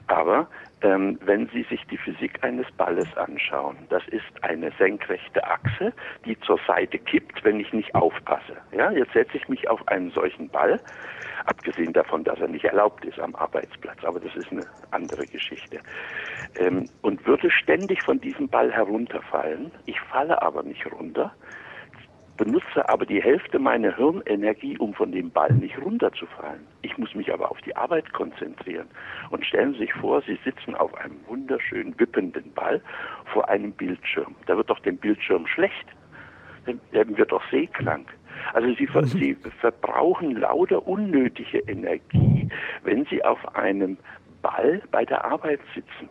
[0.07, 0.47] Aber
[0.83, 5.93] ähm, wenn Sie sich die Physik eines Balles anschauen, das ist eine senkrechte Achse,
[6.25, 8.57] die zur Seite kippt, wenn ich nicht aufpasse.
[8.71, 10.79] Ja, jetzt setze ich mich auf einen solchen Ball,
[11.45, 15.79] abgesehen davon, dass er nicht erlaubt ist am Arbeitsplatz, aber das ist eine andere Geschichte.
[16.55, 19.71] Ähm, und würde ständig von diesem Ball herunterfallen.
[19.85, 21.33] Ich falle aber nicht runter,
[22.37, 26.65] benutze aber die Hälfte meiner Hirnenergie, um von dem Ball nicht runterzufallen.
[26.81, 28.87] Ich muss mich aber auf die Arbeit konzentrieren.
[29.29, 32.81] Und stellen Sie sich vor, Sie sitzen auf einem wunderschön wippenden Ball
[33.31, 34.35] vor einem Bildschirm.
[34.47, 35.85] Da wird doch dem Bildschirm schlecht.
[36.65, 38.07] Dann wird doch seekrank.
[38.53, 42.49] Also Sie, ver Sie verbrauchen lauter unnötige Energie,
[42.83, 43.97] wenn Sie auf einem
[44.41, 46.09] Ball bei der Arbeit sitzen.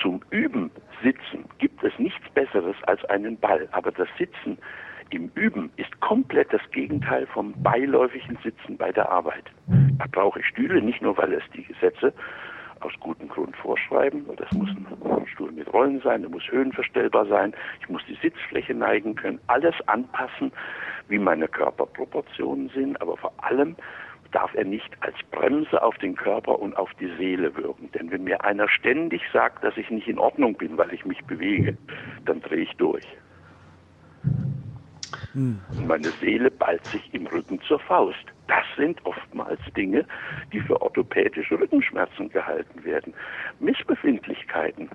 [0.00, 0.70] Zum Üben
[1.02, 3.68] sitzen gibt es nichts Besseres als einen Ball.
[3.72, 4.58] Aber das Sitzen
[5.12, 9.44] im Üben ist komplett das Gegenteil vom beiläufigen Sitzen bei der Arbeit.
[9.98, 12.12] Da brauche ich Stühle, nicht nur, weil es die Gesetze
[12.80, 14.24] aus gutem Grund vorschreiben.
[14.36, 18.74] Das muss ein Stuhl mit Rollen sein, der muss höhenverstellbar sein, ich muss die Sitzfläche
[18.74, 20.52] neigen können, alles anpassen,
[21.08, 23.76] wie meine Körperproportionen sind, aber vor allem
[24.32, 27.90] darf er nicht als Bremse auf den Körper und auf die Seele wirken.
[27.92, 31.22] Denn wenn mir einer ständig sagt, dass ich nicht in Ordnung bin, weil ich mich
[31.24, 31.76] bewege,
[32.24, 33.06] dann drehe ich durch.
[35.32, 35.60] Hm.
[35.76, 38.24] Und meine Seele ballt sich im Rücken zur Faust.
[38.48, 40.04] Das sind oftmals Dinge,
[40.52, 43.14] die für orthopädische Rückenschmerzen gehalten werden.
[43.60, 44.90] Missbefindlichkeiten,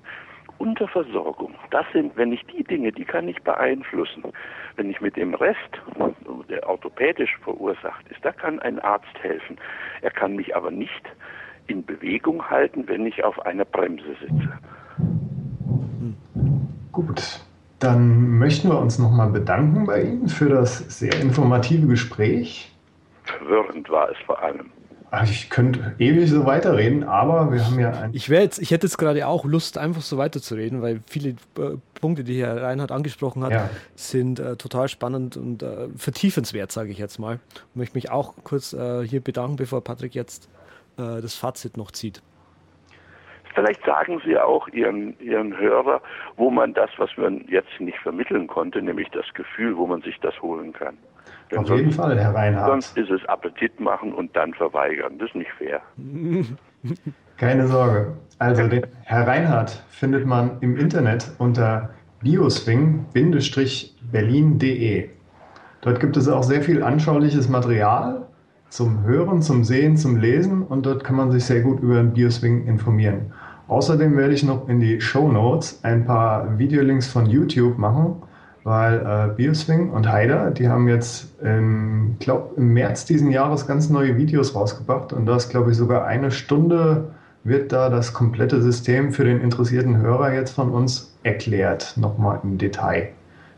[0.60, 4.24] Unterversorgung, das sind, wenn ich die Dinge, die kann ich beeinflussen.
[4.76, 5.82] Wenn ich mit dem Rest,
[6.50, 9.58] der orthopädisch verursacht ist, da kann ein Arzt helfen.
[10.02, 11.04] Er kann mich aber nicht
[11.68, 14.60] in Bewegung halten, wenn ich auf einer Bremse sitze.
[16.92, 17.47] Gut,
[17.80, 22.72] dann möchten wir uns nochmal bedanken bei Ihnen für das sehr informative Gespräch.
[23.24, 24.72] Verwirrend war es vor allem.
[25.24, 28.14] Ich könnte ewig so weiterreden, aber wir haben ja ein.
[28.14, 32.26] Ich, jetzt, ich hätte jetzt gerade auch Lust, einfach so weiterzureden, weil viele äh, Punkte,
[32.26, 33.70] die Herr Reinhardt angesprochen hat, ja.
[33.96, 37.40] sind äh, total spannend und äh, vertiefenswert, sage ich jetzt mal.
[37.72, 40.50] Ich möchte mich auch kurz äh, hier bedanken, bevor Patrick jetzt
[40.98, 42.22] äh, das Fazit noch zieht.
[43.58, 46.00] Vielleicht sagen Sie auch Ihren, Ihren Hörer,
[46.36, 50.20] wo man das, was man jetzt nicht vermitteln konnte, nämlich das Gefühl, wo man sich
[50.22, 50.96] das holen kann.
[51.50, 52.68] Denn Auf jeden Fall, Herr Reinhardt.
[52.68, 55.18] Sonst ist es Appetit machen und dann verweigern.
[55.18, 55.82] Das ist nicht fair.
[57.38, 58.14] Keine Sorge.
[58.38, 61.90] Also den Herr Reinhardt findet man im Internet unter
[62.22, 65.10] bioswing-berlin.de.
[65.82, 68.28] Dort gibt es auch sehr viel anschauliches Material
[68.70, 72.14] zum Hören, zum Sehen, zum Lesen und dort kann man sich sehr gut über den
[72.14, 73.34] Bioswing informieren.
[73.68, 78.16] Außerdem werde ich noch in die Show Notes ein paar Videolinks von YouTube machen,
[78.64, 83.90] weil äh, Bioswing und Haider, die haben jetzt im, glaub, im März diesen Jahres ganz
[83.90, 87.12] neue Videos rausgebracht und da ist, glaube ich, sogar eine Stunde
[87.44, 92.58] wird da das komplette System für den interessierten Hörer jetzt von uns erklärt, nochmal im
[92.58, 93.10] Detail.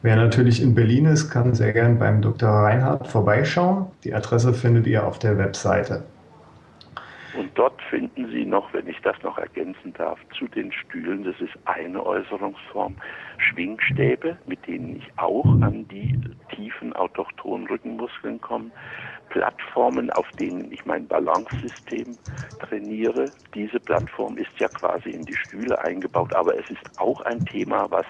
[0.02, 2.50] Wer natürlich in Berlin ist, kann sehr gern beim Dr.
[2.50, 3.88] Reinhardt vorbeischauen.
[4.04, 6.04] Die Adresse findet ihr auf der Webseite.
[7.34, 11.39] Und dort finden Sie noch, wenn ich das noch ergänzen darf, zu den Stühlen, das
[11.39, 12.96] ist eine Äußerungsform,
[13.38, 16.20] Schwingstäbe, mit denen ich auch an die
[16.56, 18.72] tiefen autochthonen Rückenmuskeln komme,
[19.30, 22.18] Plattformen, auf denen ich mein Balancesystem
[22.60, 23.32] trainiere.
[23.54, 27.92] Diese Plattform ist ja quasi in die Stühle eingebaut, aber es ist auch ein Thema,
[27.92, 28.06] was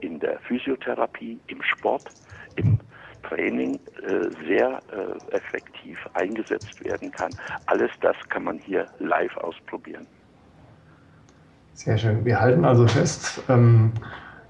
[0.00, 2.10] in der Physiotherapie, im Sport,
[2.54, 2.78] im
[3.22, 7.30] Training äh, sehr äh, effektiv eingesetzt werden kann.
[7.66, 10.06] Alles das kann man hier live ausprobieren.
[11.74, 12.24] Sehr schön.
[12.24, 13.92] Wir halten also fest, ähm,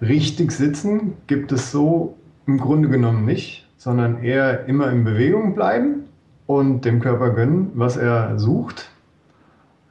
[0.01, 6.09] richtig sitzen gibt es so im Grunde genommen nicht, sondern eher immer in Bewegung bleiben
[6.47, 8.91] und dem Körper gönnen, was er sucht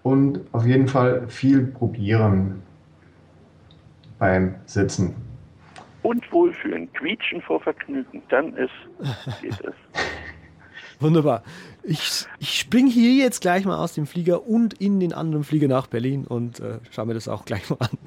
[0.04, 2.62] und auf jeden Fall viel probieren
[4.18, 5.29] beim Sitzen
[6.04, 6.92] und Wohlfühlen.
[6.94, 8.22] Quietschen vor Vergnügen.
[8.30, 8.72] Dann ist,
[9.42, 9.74] geht es.
[11.00, 11.44] Wunderbar.
[11.84, 15.70] Ich, ich springe hier jetzt gleich mal aus dem Flieger und in den anderen Flieger
[15.70, 17.98] nach Berlin und äh, schaue mir das auch gleich mal an.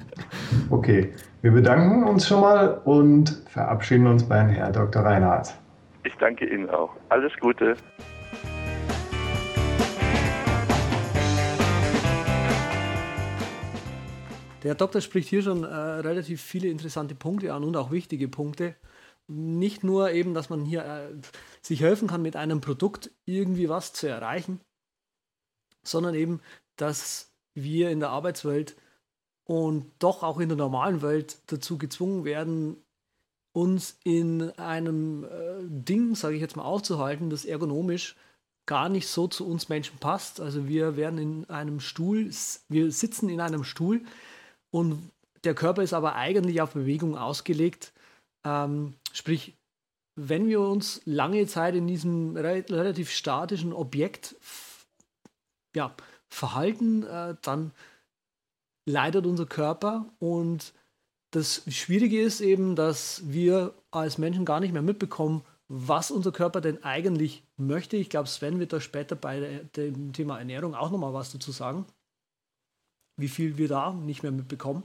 [0.69, 5.03] Okay, wir bedanken uns schon mal und verabschieden uns beim Herrn Dr.
[5.03, 5.55] Reinhardt.
[6.03, 6.91] Ich danke Ihnen auch.
[7.09, 7.75] Alles Gute.
[14.63, 18.75] Der Doktor spricht hier schon äh, relativ viele interessante Punkte an und auch wichtige Punkte.
[19.27, 21.09] Nicht nur eben, dass man hier äh,
[21.61, 24.61] sich helfen kann, mit einem Produkt irgendwie was zu erreichen,
[25.83, 26.41] sondern eben,
[26.77, 28.75] dass wir in der Arbeitswelt
[29.45, 32.77] und doch auch in der normalen Welt dazu gezwungen werden,
[33.51, 38.15] uns in einem äh, Ding, sage ich jetzt mal, aufzuhalten, das ergonomisch
[38.65, 40.39] gar nicht so zu uns Menschen passt.
[40.39, 42.31] Also wir werden in einem Stuhl,
[42.69, 44.01] wir sitzen in einem Stuhl,
[44.73, 45.11] und
[45.43, 47.93] der Körper ist aber eigentlich auf Bewegung ausgelegt.
[48.43, 49.55] Ähm, sprich,
[50.15, 54.35] wenn wir uns lange Zeit in diesem re relativ statischen Objekt
[55.75, 55.95] ja,
[56.29, 57.71] verhalten, äh, dann
[58.89, 60.73] leidet unser Körper und
[61.31, 66.61] das Schwierige ist eben, dass wir als Menschen gar nicht mehr mitbekommen, was unser Körper
[66.61, 67.97] denn eigentlich möchte.
[67.97, 71.85] Ich glaube, Sven wird da später bei dem Thema Ernährung auch nochmal was dazu sagen
[73.17, 74.83] wie viel wir da nicht mehr mitbekommen.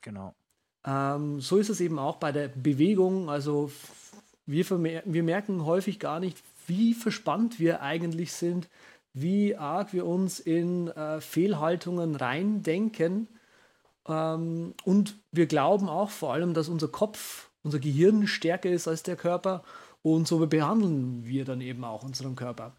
[0.00, 0.34] Genau.
[0.84, 3.28] Ähm, so ist es eben auch bei der Bewegung.
[3.28, 3.70] Also
[4.46, 8.68] wir, wir merken häufig gar nicht, wie verspannt wir eigentlich sind,
[9.12, 13.28] wie arg wir uns in äh, Fehlhaltungen reindenken.
[14.06, 19.02] Ähm, und wir glauben auch vor allem, dass unser Kopf, unser Gehirn stärker ist als
[19.02, 19.64] der Körper.
[20.02, 22.72] Und so behandeln wir dann eben auch unseren Körper.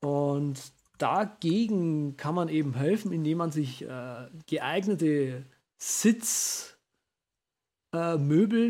[0.00, 0.58] Und
[1.00, 5.46] dagegen kann man eben helfen, indem man sich äh, geeignete
[5.78, 6.76] Sitzmöbel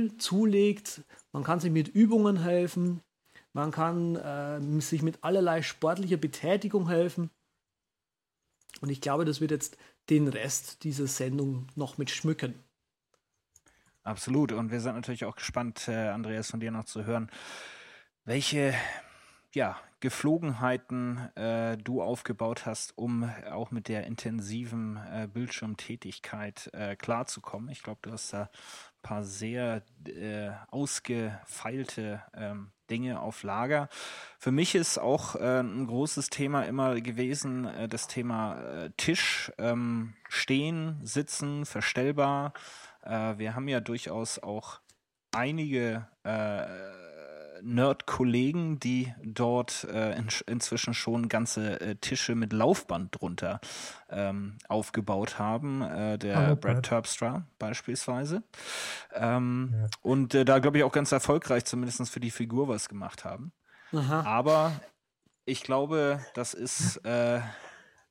[0.06, 1.02] äh, zulegt.
[1.32, 3.00] Man kann sich mit Übungen helfen.
[3.52, 7.30] Man kann äh, sich mit allerlei sportlicher Betätigung helfen.
[8.80, 9.76] Und ich glaube, das wird jetzt
[10.08, 12.54] den Rest dieser Sendung noch mit schmücken.
[14.02, 14.52] Absolut.
[14.52, 17.30] Und wir sind natürlich auch gespannt, äh, Andreas, von dir noch zu hören,
[18.24, 18.74] welche
[19.52, 27.68] ja, Geflogenheiten äh, du aufgebaut hast, um auch mit der intensiven äh, Bildschirmtätigkeit äh, klarzukommen.
[27.68, 33.88] Ich glaube, du hast da ein paar sehr äh, ausgefeilte ähm, Dinge auf Lager.
[34.38, 40.14] Für mich ist auch äh, ein großes Thema immer gewesen, äh, das Thema Tisch, ähm,
[40.28, 42.52] stehen, sitzen, verstellbar.
[43.02, 44.80] wir haben ja durchaus auch
[45.32, 46.06] einige
[47.62, 53.60] Nerd-Kollegen, die dort äh, in, inzwischen schon ganze äh, Tische mit Laufband drunter
[54.08, 55.82] ähm, aufgebaut haben.
[55.82, 58.42] Äh, der oh, Brad Terpstra beispielsweise.
[59.14, 59.86] Ähm, ja.
[60.02, 63.52] Und äh, da glaube ich auch ganz erfolgreich, zumindest für die Figur was gemacht haben.
[63.92, 64.22] Aha.
[64.22, 64.72] Aber
[65.44, 67.40] ich glaube, das ist äh,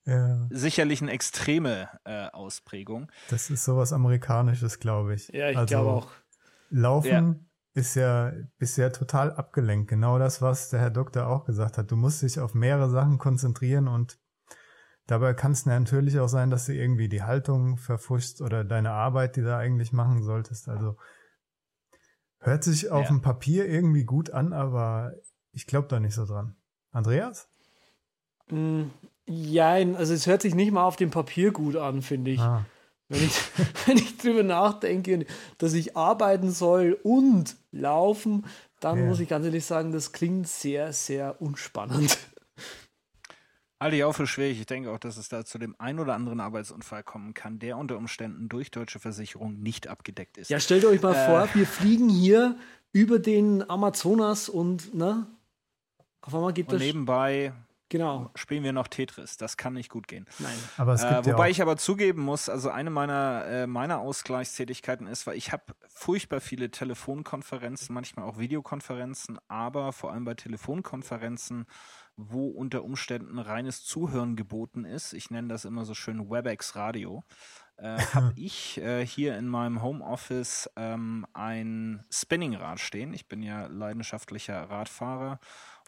[0.06, 0.48] ja.
[0.50, 3.12] sicherlich eine extreme äh, Ausprägung.
[3.30, 5.30] Das ist sowas Amerikanisches, glaube ich.
[5.30, 6.12] Ja, ich also, glaube auch.
[6.70, 9.90] Laufen ist ja bisher total abgelenkt.
[9.90, 11.92] Genau das, was der Herr Doktor auch gesagt hat.
[11.92, 14.20] Du musst dich auf mehrere Sachen konzentrieren und
[15.06, 19.36] dabei kann es natürlich auch sein, dass du irgendwie die Haltung verfuschst oder deine Arbeit,
[19.36, 20.68] die du eigentlich machen solltest.
[20.68, 20.98] Also
[22.40, 23.08] hört sich auf ja.
[23.10, 25.14] dem Papier irgendwie gut an, aber
[25.52, 26.56] ich glaube da nicht so dran.
[26.92, 27.50] Andreas?
[28.50, 28.86] Mm,
[29.28, 32.40] ja, also es hört sich nicht mal auf dem Papier gut an, finde ich.
[32.40, 32.66] Ah.
[33.10, 33.42] Wenn ich,
[33.88, 35.26] wenn ich drüber nachdenke,
[35.58, 38.46] dass ich arbeiten soll und laufen,
[38.80, 39.06] dann ja.
[39.06, 42.18] muss ich ganz ehrlich sagen, das klingt sehr, sehr unspannend.
[43.82, 44.60] Halte ich auch für schwierig.
[44.60, 47.78] Ich denke auch, dass es da zu dem ein oder anderen Arbeitsunfall kommen kann, der
[47.78, 50.50] unter Umständen durch deutsche Versicherung nicht abgedeckt ist.
[50.50, 52.58] Ja, stellt euch mal äh, vor, wir fliegen hier
[52.92, 55.28] über den Amazonas und, ne?
[56.22, 56.82] Auf einmal geht und das.
[56.82, 57.54] Nebenbei
[57.90, 58.30] Genau.
[58.36, 59.38] Spielen wir noch Tetris.
[59.38, 60.28] Das kann nicht gut gehen.
[60.38, 60.54] Nein.
[60.78, 64.00] Aber es gibt äh, wobei ja ich aber zugeben muss, also eine meiner, äh, meiner
[64.00, 70.36] Ausgleichstätigkeiten ist, weil ich habe furchtbar viele Telefonkonferenzen, manchmal auch Videokonferenzen, aber vor allem bei
[70.36, 71.66] Telefonkonferenzen,
[72.16, 75.14] wo unter Umständen reines Zuhören geboten ist.
[75.14, 77.24] Ich nenne das immer so schön WebEx Radio.
[77.78, 83.14] Äh, habe ich äh, hier in meinem Homeoffice ähm, ein Spinningrad stehen.
[83.14, 85.40] Ich bin ja leidenschaftlicher Radfahrer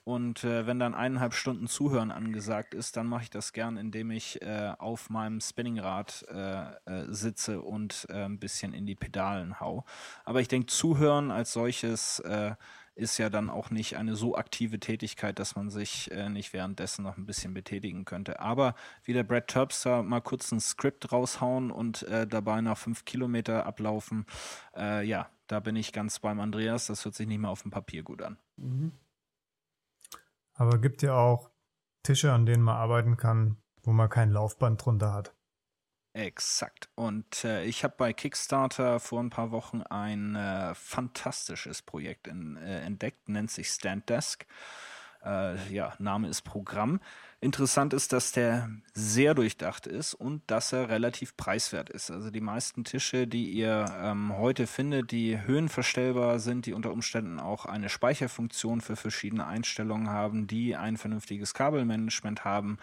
[0.03, 4.09] und äh, wenn dann eineinhalb Stunden Zuhören angesagt ist, dann mache ich das gern, indem
[4.09, 9.59] ich äh, auf meinem Spinningrad äh, äh sitze und äh, ein bisschen in die Pedalen
[9.59, 9.85] hau.
[10.25, 12.55] Aber ich denke, Zuhören als solches äh,
[12.95, 17.17] ist ja dann auch nicht eine so aktive Tätigkeit, dass man sich nicht währenddessen noch
[17.17, 18.41] ein bisschen betätigen könnte.
[18.41, 23.65] Aber wie der Brad Terpster mal kurz ein Skript raushauen und dabei nach fünf Kilometer
[23.65, 24.25] ablaufen,
[24.75, 26.87] ja, da bin ich ganz beim Andreas.
[26.87, 28.37] Das hört sich nicht mehr auf dem Papier gut an.
[28.57, 28.91] Mhm.
[30.62, 31.50] Aber gibt ja auch
[32.04, 35.36] Tische, an denen man arbeiten kann, wo man kein Laufband drunter hat.
[36.13, 36.88] Exakt.
[36.93, 42.58] Und äh, ich habe bei Kickstarter vor ein paar Wochen ein äh, fantastisches Projekt in,
[42.58, 44.45] äh, entdeckt, nennt sich Standdesk.
[45.24, 47.02] Äh, ja, Name ist Programm.
[47.43, 52.12] Interessant ist, dass der sehr durchdacht ist und dass er relativ preiswert ist.
[52.12, 57.39] Also die meisten Tische, die ihr ähm, heute findet, die höhenverstellbar sind, die unter Umständen
[57.39, 62.77] auch eine Speicherfunktion für verschiedene Einstellungen haben, die ein vernünftiges Kabelmanagement haben,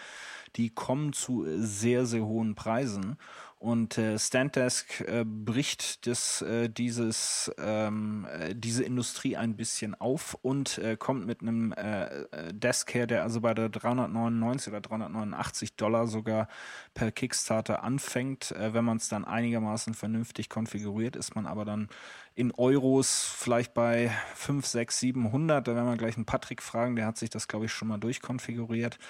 [0.57, 3.16] die kommen zu sehr, sehr hohen Preisen.
[3.59, 10.38] Und äh, Standdesk äh, bricht das, äh, dieses, ähm, äh, diese Industrie ein bisschen auf
[10.42, 14.81] und äh, kommt mit einem äh, äh Desk her, der also bei der 399 oder
[14.81, 16.47] 389 Dollar sogar
[16.94, 18.53] per Kickstarter anfängt.
[18.53, 21.88] Äh, wenn man es dann einigermaßen vernünftig konfiguriert, ist man aber dann
[22.37, 25.66] in Euros vielleicht bei 5, 6, 700.
[25.66, 27.99] Da werden wir gleich einen Patrick fragen, der hat sich das, glaube ich, schon mal
[27.99, 29.01] durchkonfiguriert.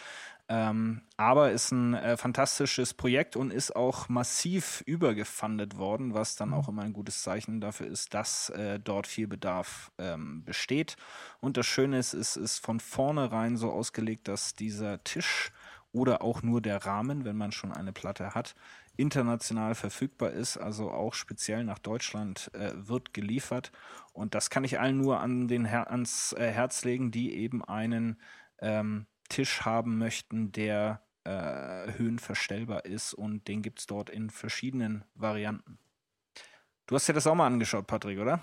[0.51, 6.55] Ähm, aber ist ein äh, fantastisches Projekt und ist auch massiv übergefundet worden, was dann
[6.55, 10.97] auch immer ein gutes Zeichen dafür ist, dass äh, dort viel Bedarf ähm, besteht.
[11.41, 15.53] Und das Schöne ist, es ist von vornherein so ausgelegt, dass dieser Tisch
[15.93, 18.55] oder auch nur der Rahmen, wenn man schon eine Platte hat,
[18.97, 23.71] international verfügbar ist, also auch speziell nach Deutschland äh, wird geliefert.
[24.13, 27.63] Und das kann ich allen nur an den Her ans äh, Herz legen, die eben
[27.65, 28.19] einen
[28.61, 35.05] ähm, Tisch haben möchten, der äh, höhenverstellbar ist und den gibt es dort in verschiedenen
[35.15, 35.79] Varianten.
[36.87, 38.41] Du hast dir das auch mal angeschaut, Patrick, oder?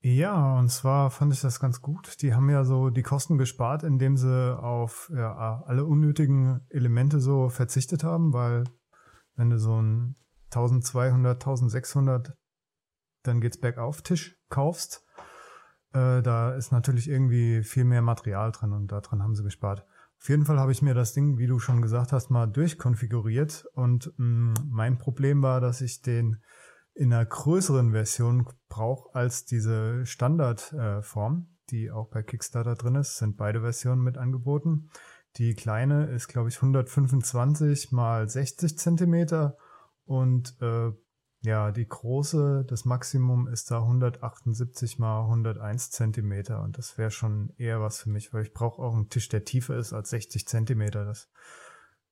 [0.00, 2.20] Ja, und zwar fand ich das ganz gut.
[2.22, 7.48] Die haben ja so die Kosten gespart, indem sie auf ja, alle unnötigen Elemente so
[7.48, 8.64] verzichtet haben, weil
[9.34, 10.14] wenn du so ein
[10.50, 12.36] 1200, 1600,
[13.22, 15.04] dann geht's bergauf Tisch kaufst,
[15.92, 19.86] äh, da ist natürlich irgendwie viel mehr Material drin und daran haben sie gespart.
[20.26, 23.64] Auf jeden Fall habe ich mir das Ding, wie du schon gesagt hast, mal durchkonfiguriert.
[23.74, 26.42] Und mh, mm, mein Problem war, dass ich den
[26.94, 33.18] in einer größeren Version brauche als diese Standardform, äh, die auch bei Kickstarter drin ist,
[33.18, 34.90] sind beide Versionen mit angeboten.
[35.36, 39.56] Die kleine ist, glaube ich, 125 mal 60 Zentimeter.
[40.06, 40.90] Und äh,
[41.46, 47.52] ja, die große, das Maximum ist da 178 mal 101 Zentimeter und das wäre schon
[47.56, 50.48] eher was für mich, weil ich brauche auch einen Tisch, der tiefer ist als 60
[50.48, 51.04] Zentimeter.
[51.04, 51.30] Das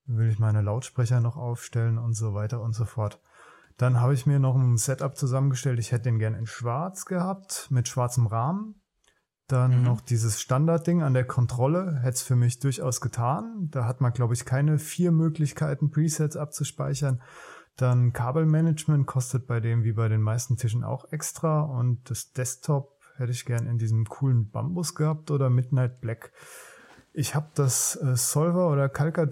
[0.05, 3.21] will ich meine Lautsprecher noch aufstellen und so weiter und so fort.
[3.75, 5.79] Dann habe ich mir noch ein Setup zusammengestellt.
[5.79, 8.81] Ich hätte den gern in schwarz gehabt, mit schwarzem Rahmen.
[9.47, 9.83] Dann mhm.
[9.83, 13.67] noch dieses Standardding an der Kontrolle, hätte es für mich durchaus getan.
[13.69, 17.21] Da hat man, glaube ich, keine vier Möglichkeiten, Presets abzuspeichern.
[17.77, 22.95] Dann Kabelmanagement kostet bei dem wie bei den meisten Tischen auch extra und das Desktop
[23.17, 26.31] hätte ich gern in diesem coolen Bambus gehabt oder Midnight Black.
[27.13, 29.25] Ich habe das äh, Solver oder Kalka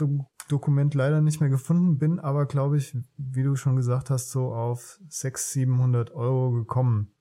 [0.49, 4.53] Dokument leider nicht mehr gefunden, bin aber glaube ich, wie du schon gesagt hast, so
[4.53, 7.13] auf 600, 700 Euro gekommen.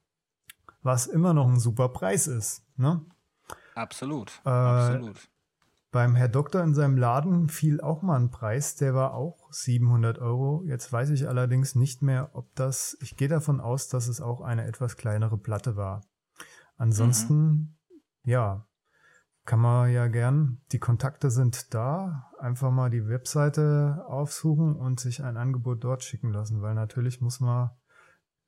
[0.82, 2.66] was immer noch ein super Preis ist.
[2.76, 3.04] Ne?
[3.76, 5.28] Absolut, äh, absolut.
[5.92, 10.18] Beim Herr Doktor in seinem Laden fiel auch mal ein Preis, der war auch 700
[10.18, 10.64] Euro.
[10.66, 14.40] Jetzt weiß ich allerdings nicht mehr, ob das, ich gehe davon aus, dass es auch
[14.40, 16.00] eine etwas kleinere Platte war.
[16.78, 17.76] Ansonsten, mhm.
[18.24, 18.66] ja,
[19.44, 25.22] kann man ja gern, die Kontakte sind da, einfach mal die Webseite aufsuchen und sich
[25.22, 27.70] ein Angebot dort schicken lassen, weil natürlich muss man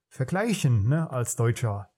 [0.08, 1.90] vergleichen, ne, als Deutscher.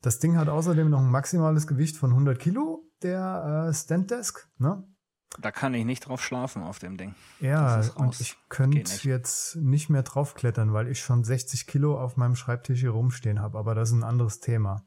[0.00, 4.84] Das Ding hat außerdem noch ein maximales Gewicht von 100 Kilo, der äh, Standdesk, ne?
[5.40, 7.14] Da kann ich nicht drauf schlafen auf dem Ding.
[7.40, 12.36] Ja, und ich könnte jetzt nicht mehr draufklettern, weil ich schon 60 Kilo auf meinem
[12.36, 14.84] Schreibtisch hier rumstehen habe, aber das ist ein anderes Thema.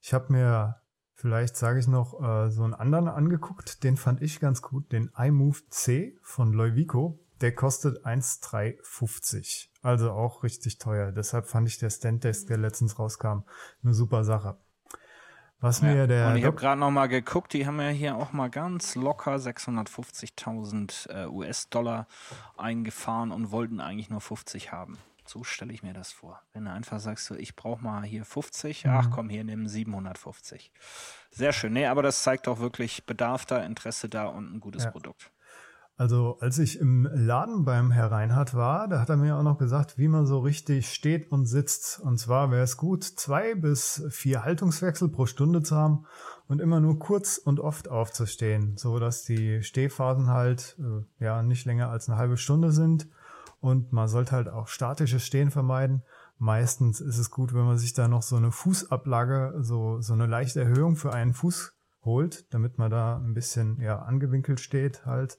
[0.00, 0.80] Ich habe mir,
[1.14, 5.10] vielleicht sage ich noch, äh, so einen anderen angeguckt, den fand ich ganz gut, den
[5.16, 7.18] iMove C von Leuvico.
[7.42, 9.72] Der kostet 1,350.
[9.82, 11.10] Also auch richtig teuer.
[11.10, 13.40] Deshalb fand ich der Standdesk, der letztens rauskam,
[13.82, 14.58] eine super Sache.
[15.62, 16.28] Was ja, mir der.
[16.28, 19.36] Und ich habe gerade noch mal geguckt, die haben ja hier auch mal ganz locker
[19.36, 22.08] 650.000 äh, US-Dollar
[22.58, 24.98] eingefahren und wollten eigentlich nur 50 haben.
[25.24, 26.42] So stelle ich mir das vor.
[26.52, 28.90] Wenn du einfach sagst, so, ich brauche mal hier 50, mhm.
[28.90, 30.72] ach komm, hier nimm 750.
[31.30, 31.72] Sehr schön.
[31.72, 34.90] Nee, aber das zeigt auch wirklich Bedarf da, Interesse da und ein gutes ja.
[34.90, 35.30] Produkt.
[35.96, 39.58] Also als ich im Laden beim Herr Reinhardt war, da hat er mir auch noch
[39.58, 42.00] gesagt, wie man so richtig steht und sitzt.
[42.00, 46.06] Und zwar wäre es gut, zwei bis vier Haltungswechsel pro Stunde zu haben
[46.48, 51.66] und immer nur kurz und oft aufzustehen, so dass die Stehphasen halt äh, ja nicht
[51.66, 53.08] länger als eine halbe Stunde sind.
[53.60, 56.02] Und man sollte halt auch statisches Stehen vermeiden.
[56.38, 60.26] Meistens ist es gut, wenn man sich da noch so eine Fußablage, so, so eine
[60.26, 61.74] leichte Erhöhung für einen Fuß
[62.04, 65.38] holt, damit man da ein bisschen ja angewinkelt steht halt.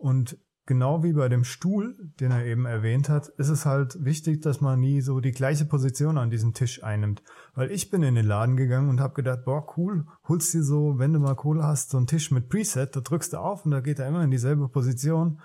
[0.00, 4.40] Und genau wie bei dem Stuhl, den er eben erwähnt hat, ist es halt wichtig,
[4.40, 7.22] dass man nie so die gleiche Position an diesem Tisch einnimmt.
[7.54, 10.98] Weil ich bin in den Laden gegangen und habe gedacht, boah, cool, holst dir so,
[10.98, 13.72] wenn du mal Kohle hast, so einen Tisch mit Preset, da drückst du auf und
[13.72, 15.40] da geht er immer in dieselbe Position.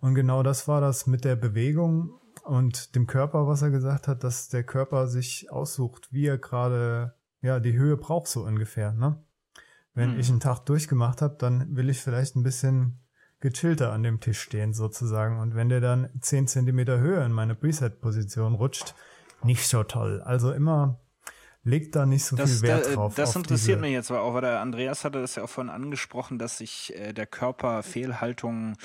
[0.00, 4.24] Und genau das war das mit der Bewegung und dem Körper, was er gesagt hat,
[4.24, 9.22] dass der Körper sich aussucht, wie er gerade, ja, die Höhe braucht so ungefähr, ne?
[9.92, 10.20] Wenn hm.
[10.20, 13.00] ich einen Tag durchgemacht habe, dann will ich vielleicht ein bisschen
[13.40, 15.38] gechillter an dem Tisch stehen sozusagen.
[15.40, 18.94] Und wenn der dann zehn Zentimeter höher in meine Preset-Position rutscht,
[19.42, 20.20] nicht so toll.
[20.22, 20.98] Also immer
[21.64, 23.14] legt da nicht so das, viel Wert drauf.
[23.14, 26.38] Das interessiert mich jetzt aber auch, weil der Andreas hatte das ja auch vorhin angesprochen,
[26.38, 28.76] dass sich äh, der Körper Fehlhaltungen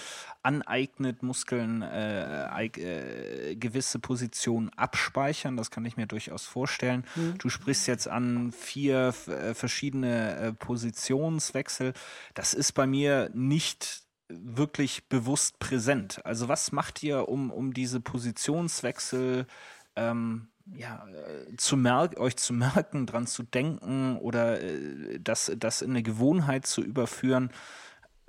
[0.42, 5.56] aneignet, Muskeln äh, äh, gewisse Positionen abspeichern.
[5.56, 7.06] Das kann ich mir durchaus vorstellen.
[7.16, 7.38] Mhm.
[7.38, 11.94] Du sprichst jetzt an vier äh, verschiedene äh, Positionswechsel.
[12.34, 14.03] Das ist bei mir nicht
[14.42, 16.26] wirklich bewusst präsent?
[16.26, 19.48] Also was macht ihr, um, um diese Positionswechsel
[19.96, 25.82] ähm, ja, äh, zu merk euch zu merken, dran zu denken oder äh, das, das
[25.82, 27.52] in eine Gewohnheit zu überführen?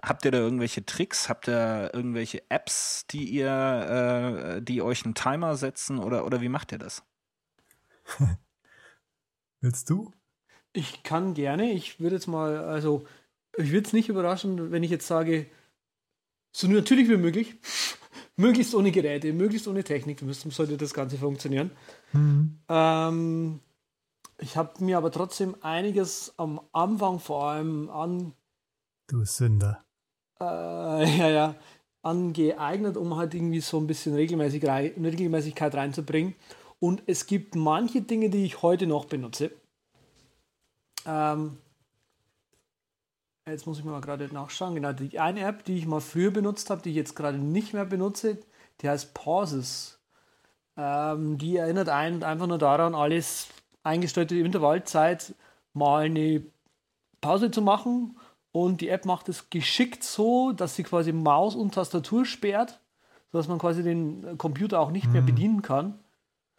[0.02, 1.28] Habt ihr da irgendwelche Tricks?
[1.28, 6.48] Habt ihr irgendwelche Apps, die ihr, äh, die euch einen Timer setzen oder, oder wie
[6.48, 7.02] macht ihr das?
[9.61, 10.12] Willst du?
[10.74, 11.70] Ich kann gerne.
[11.70, 13.07] Ich würde jetzt mal, also
[13.57, 15.46] ich würde es nicht überraschen, wenn ich jetzt sage,
[16.55, 17.57] so natürlich wie möglich.
[18.36, 21.70] möglichst ohne Geräte, möglichst ohne Technik, sollte das Ganze funktionieren.
[22.12, 22.59] Mhm.
[22.68, 23.61] Ähm,
[24.38, 28.32] ich habe mir aber trotzdem einiges am Anfang vor allem an.
[29.09, 29.84] Du Sünder.
[30.40, 30.44] Äh,
[31.18, 31.55] ja, ja.
[32.02, 36.34] Angeeignet, um halt irgendwie so ein bisschen Regelmäßig Regelmäßigkeit reinzubringen.
[36.78, 39.52] Und es gibt manche Dinge, die ich heute noch benutze.
[41.07, 41.57] Ähm,
[43.47, 44.74] Jetzt muss ich mal gerade nachschauen.
[44.74, 47.74] Genau, die eine App, die ich mal früher benutzt habe, die ich jetzt gerade nicht
[47.74, 48.38] mehr benutze,
[48.80, 49.99] die heißt Pauses.
[50.76, 53.49] Ähm, die erinnert einen einfach nur daran, alles
[53.82, 55.34] eingestellte Intervallzeit
[55.74, 56.42] mal eine
[57.20, 58.16] Pause zu machen.
[58.51, 62.80] Und die App macht es geschickt so, dass sie quasi Maus und Tastatur sperrt,
[63.30, 65.12] sodass man quasi den Computer auch nicht hm.
[65.12, 65.99] mehr bedienen kann.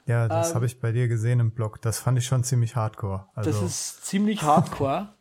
[0.05, 1.81] Ja, das ähm, habe ich bei dir gesehen im Blog.
[1.81, 3.27] Das fand ich schon ziemlich hardcore.
[3.33, 3.49] Also.
[3.49, 5.09] Das ist ziemlich hardcore.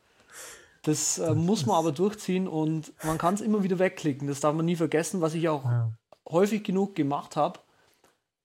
[0.85, 4.29] Das äh, muss man aber durchziehen und man kann es immer wieder wegklicken.
[4.29, 5.91] Das darf man nie vergessen, was ich auch ja.
[6.29, 7.59] häufig genug gemacht habe.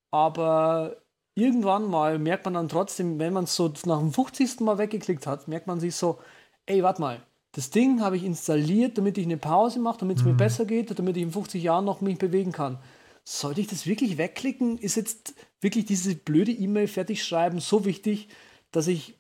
[0.10, 0.96] Aber
[1.36, 4.62] irgendwann mal merkt man dann trotzdem, wenn man es so nach dem 50.
[4.62, 6.20] Mal weggeklickt hat, merkt man sich so,
[6.66, 7.22] ey, warte mal,
[7.52, 10.32] das Ding habe ich installiert, damit ich eine Pause mache, damit es mhm.
[10.32, 12.80] mir besser geht, damit ich in 50 Jahren noch mich bewegen kann.
[13.26, 14.78] Sollte ich das wirklich wegklicken?
[14.78, 18.30] Ist jetzt wirklich diese blöde E-Mail fertig schreiben so wichtig,
[18.72, 19.20] dass ich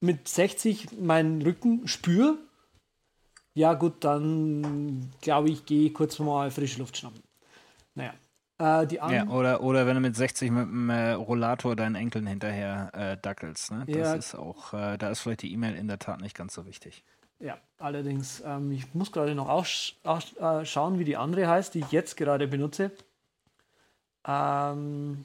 [0.00, 2.38] mit 60 meinen Rücken spüre
[3.54, 7.22] ja gut, dann glaube ich, gehe ich kurz mal frische Luft schnappen.
[7.94, 8.14] Naja.
[8.58, 12.26] Äh, die ja, oder, oder wenn du mit 60 mit dem äh, Rollator deinen Enkeln
[12.26, 13.72] hinterher äh, dackelst.
[13.72, 13.84] Ne?
[13.86, 14.14] Das ja.
[14.14, 17.02] ist auch, äh, da ist vielleicht die E-Mail in der Tat nicht ganz so wichtig.
[17.40, 19.66] Ja, allerdings, ähm, ich muss gerade noch auch,
[20.04, 22.92] auch äh, schauen, wie die andere heißt, die ich jetzt gerade benutze.
[24.24, 25.24] Ähm,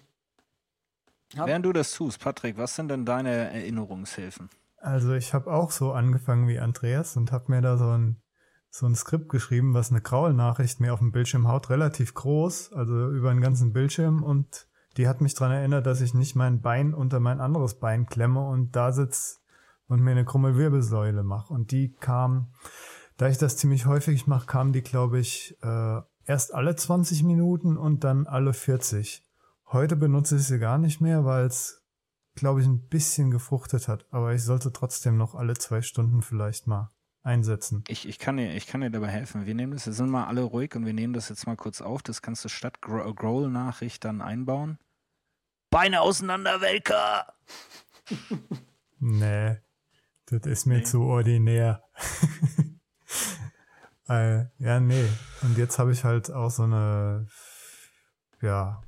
[1.33, 4.49] Während du das tust, Patrick, was sind denn deine Erinnerungshilfen?
[4.87, 8.21] Also ich habe auch so angefangen wie Andreas und habe mir da so ein,
[8.69, 13.11] so ein Skript geschrieben, was eine Graulnachricht mir auf dem Bildschirm haut, relativ groß, also
[13.11, 16.93] über den ganzen Bildschirm und die hat mich daran erinnert, dass ich nicht mein Bein
[16.93, 19.41] unter mein anderes Bein klemme und da sitz
[19.87, 21.53] und mir eine krumme Wirbelsäule mache.
[21.53, 22.53] Und die kam,
[23.17, 27.77] da ich das ziemlich häufig mache, kam die, glaube ich, äh, erst alle 20 Minuten
[27.77, 29.23] und dann alle 40.
[29.67, 31.83] Heute benutze ich sie gar nicht mehr, weil es
[32.37, 34.05] glaube ich, ein bisschen gefruchtet hat.
[34.11, 36.91] Aber ich sollte trotzdem noch alle zwei Stunden vielleicht mal
[37.23, 37.83] einsetzen.
[37.89, 39.45] Ich, ich, kann, dir, ich kann dir dabei helfen.
[39.45, 41.81] Wir nehmen das, wir sind mal alle ruhig und wir nehmen das jetzt mal kurz
[41.81, 42.01] auf.
[42.01, 44.79] Das kannst du statt Growl-Nachricht dann einbauen.
[45.69, 47.33] Beine auseinander, Welker!
[48.99, 49.57] nee,
[50.27, 50.83] das ist mir nee.
[50.83, 51.83] zu ordinär.
[54.07, 55.09] äh, ja, nee.
[55.41, 57.27] Und jetzt habe ich halt auch so eine,
[58.41, 58.81] ja,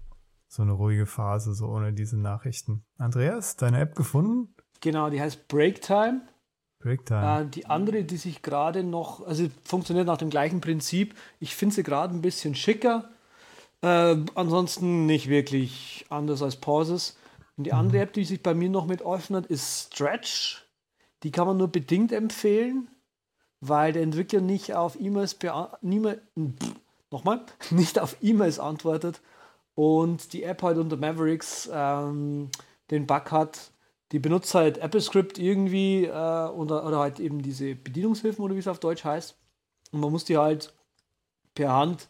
[0.49, 2.83] so eine ruhige Phase, so ohne diese Nachrichten.
[2.97, 4.55] Andreas, deine App gefunden?
[4.81, 6.21] Genau, die heißt Breaktime.
[6.79, 7.41] Breaktime.
[7.41, 11.13] Äh, die andere, die sich gerade noch, also funktioniert nach dem gleichen Prinzip.
[11.39, 13.09] Ich finde sie gerade ein bisschen schicker.
[13.81, 17.15] Äh, ansonsten nicht wirklich anders als Pauses.
[17.55, 18.03] Und die andere mhm.
[18.03, 20.65] App, die sich bei mir noch mit öffnet, ist Stretch.
[21.21, 22.89] Die kann man nur bedingt empfehlen,
[23.59, 25.37] weil der Entwickler nicht auf E-Mails
[27.11, 29.21] nochmal, nicht auf E-Mails antwortet
[29.79, 32.49] und die App halt unter Mavericks ähm,
[32.91, 33.71] den Bug hat,
[34.11, 38.67] die benutzt halt AppleScript irgendwie äh, oder, oder halt eben diese Bedienungshilfen oder wie es
[38.67, 39.37] auf Deutsch heißt.
[39.93, 40.73] Und man muss die halt
[41.55, 42.09] per Hand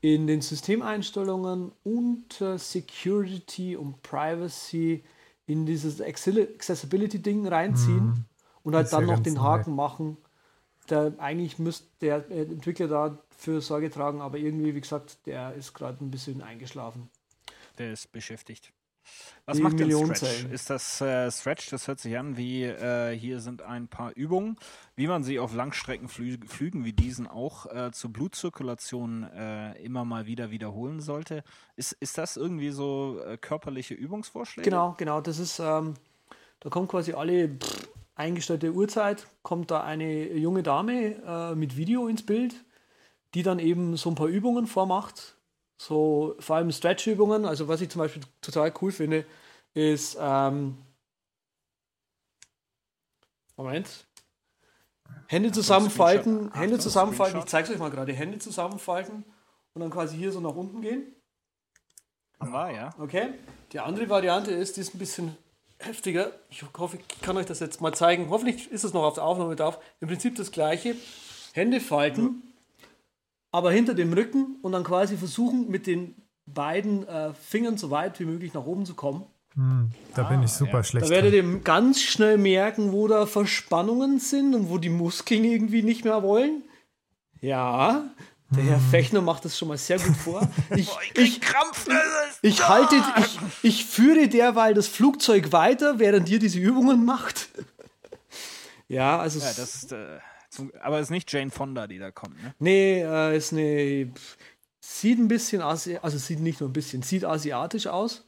[0.00, 5.04] in den Systemeinstellungen unter Security und Privacy
[5.44, 8.24] in dieses Accessibility-Ding reinziehen mhm.
[8.62, 9.82] und halt dann noch den Haken neu.
[9.82, 10.16] machen.
[10.88, 15.74] Der, eigentlich müsste der Entwickler da für Sorge tragen, aber irgendwie, wie gesagt, der ist
[15.74, 17.10] gerade ein bisschen eingeschlafen.
[17.78, 18.72] Der ist beschäftigt.
[19.46, 20.44] Was Die macht denn Stretch?
[20.50, 21.68] Ist das äh, Stretch?
[21.70, 24.56] Das hört sich an wie äh, hier sind ein paar Übungen,
[24.96, 30.50] wie man sie auf Langstreckenflügen wie diesen auch äh, zur Blutzirkulation äh, immer mal wieder
[30.50, 31.44] wiederholen sollte.
[31.76, 34.68] Ist, ist das irgendwie so äh, körperliche Übungsvorschläge?
[34.68, 35.20] Genau, genau.
[35.20, 35.94] Das ist, ähm,
[36.60, 42.08] da kommt quasi alle pff, eingestellte Uhrzeit, kommt da eine junge Dame äh, mit Video
[42.08, 42.63] ins Bild
[43.34, 45.36] die dann eben so ein paar Übungen vormacht.
[45.76, 47.44] So vor allem Stretch-Übungen.
[47.44, 49.26] Also was ich zum Beispiel total cool finde,
[49.74, 50.78] ist ähm,
[53.56, 54.06] Moment.
[55.26, 57.40] Hände zusammenfalten, Hände zusammenfalten.
[57.40, 58.12] Ich zeige es euch mal gerade.
[58.12, 59.24] Hände zusammenfalten
[59.74, 61.14] und dann quasi hier so nach unten gehen.
[62.38, 62.90] Ah, ja.
[62.98, 63.34] Okay.
[63.72, 65.36] Die andere Variante ist, die ist ein bisschen
[65.78, 66.32] heftiger.
[66.50, 68.28] Ich hoffe, ich kann euch das jetzt mal zeigen.
[68.30, 69.78] Hoffentlich ist es noch auf der Aufnahme drauf.
[70.00, 70.96] Im Prinzip das gleiche.
[71.52, 72.53] Hände falten
[73.54, 78.18] aber hinter dem Rücken und dann quasi versuchen, mit den beiden äh, Fingern so weit
[78.18, 79.26] wie möglich nach oben zu kommen.
[79.54, 80.82] Hm, da ah, bin ich super ja.
[80.82, 81.06] schlecht.
[81.06, 85.84] Da werdet ihr ganz schnell merken, wo da Verspannungen sind und wo die Muskeln irgendwie
[85.84, 86.64] nicht mehr wollen.
[87.40, 88.02] Ja,
[88.50, 88.90] der Herr hm.
[88.90, 90.48] Fechner macht das schon mal sehr gut vor.
[90.76, 91.86] Ich, ich, Krampf,
[92.42, 97.50] ich, halte, ich, ich führe derweil das Flugzeug weiter, während ihr diese Übungen macht.
[98.88, 99.38] ja, also.
[99.38, 100.18] Ja, das, äh,
[100.80, 102.54] aber es ist nicht Jane Fonda, die da kommt, ne?
[102.58, 104.12] Nee, äh, ist eine.
[104.80, 108.26] Sieht ein bisschen, Asi also sieht nicht nur ein bisschen, sieht asiatisch aus.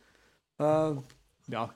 [0.58, 0.92] Äh,
[1.48, 1.74] ja.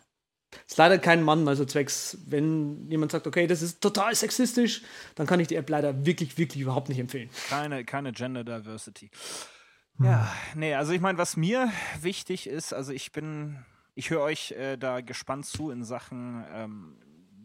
[0.67, 4.83] Ist leider kein Mann, also zwecks, wenn jemand sagt, okay, das ist total sexistisch,
[5.15, 7.31] dann kann ich die App leider wirklich, wirklich überhaupt nicht empfehlen.
[7.49, 9.11] Keine, keine Gender Diversity.
[9.99, 10.07] Hm.
[10.07, 11.71] Ja, nee, also ich meine, was mir
[12.01, 16.97] wichtig ist, also ich bin, ich höre euch äh, da gespannt zu in Sachen ähm,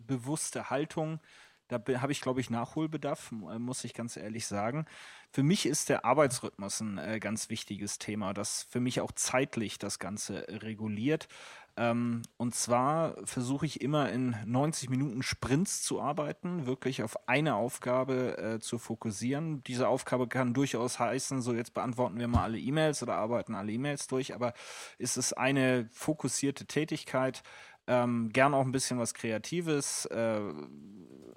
[0.07, 1.19] bewusste Haltung
[1.67, 4.85] da habe ich, glaube ich, Nachholbedarf, äh, muss ich ganz ehrlich sagen.
[5.31, 9.79] Für mich ist der Arbeitsrhythmus ein äh, ganz wichtiges Thema, das für mich auch zeitlich
[9.79, 11.27] das Ganze reguliert.
[11.77, 17.55] Ähm, und zwar versuche ich immer in 90 Minuten Sprints zu arbeiten, wirklich auf eine
[17.55, 19.61] Aufgabe äh, zu fokussieren.
[19.65, 23.73] Diese Aufgabe kann durchaus heißen, so jetzt beantworten wir mal alle E-Mails oder arbeiten alle
[23.73, 24.53] E-Mails durch, aber
[24.99, 27.43] ist es eine fokussierte Tätigkeit,
[27.87, 30.39] ähm, gern auch ein bisschen was Kreatives, äh,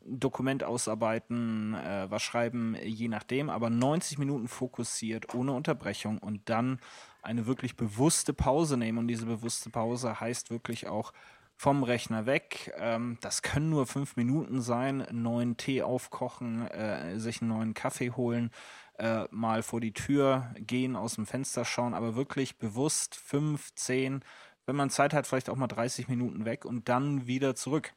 [0.05, 6.81] Dokument ausarbeiten, äh, was schreiben, je nachdem, aber 90 Minuten fokussiert, ohne Unterbrechung und dann
[7.23, 8.99] eine wirklich bewusste Pause nehmen.
[8.99, 11.13] Und diese bewusste Pause heißt wirklich auch
[11.57, 12.73] vom Rechner weg.
[12.79, 15.07] Ähm, das können nur fünf Minuten sein.
[15.11, 18.51] Neuen Tee aufkochen, äh, sich einen neuen Kaffee holen,
[18.99, 24.23] äh, mal vor die Tür gehen, aus dem Fenster schauen, aber wirklich bewusst fünf, zehn,
[24.69, 27.95] wenn man Zeit hat, vielleicht auch mal 30 Minuten weg und dann wieder zurück.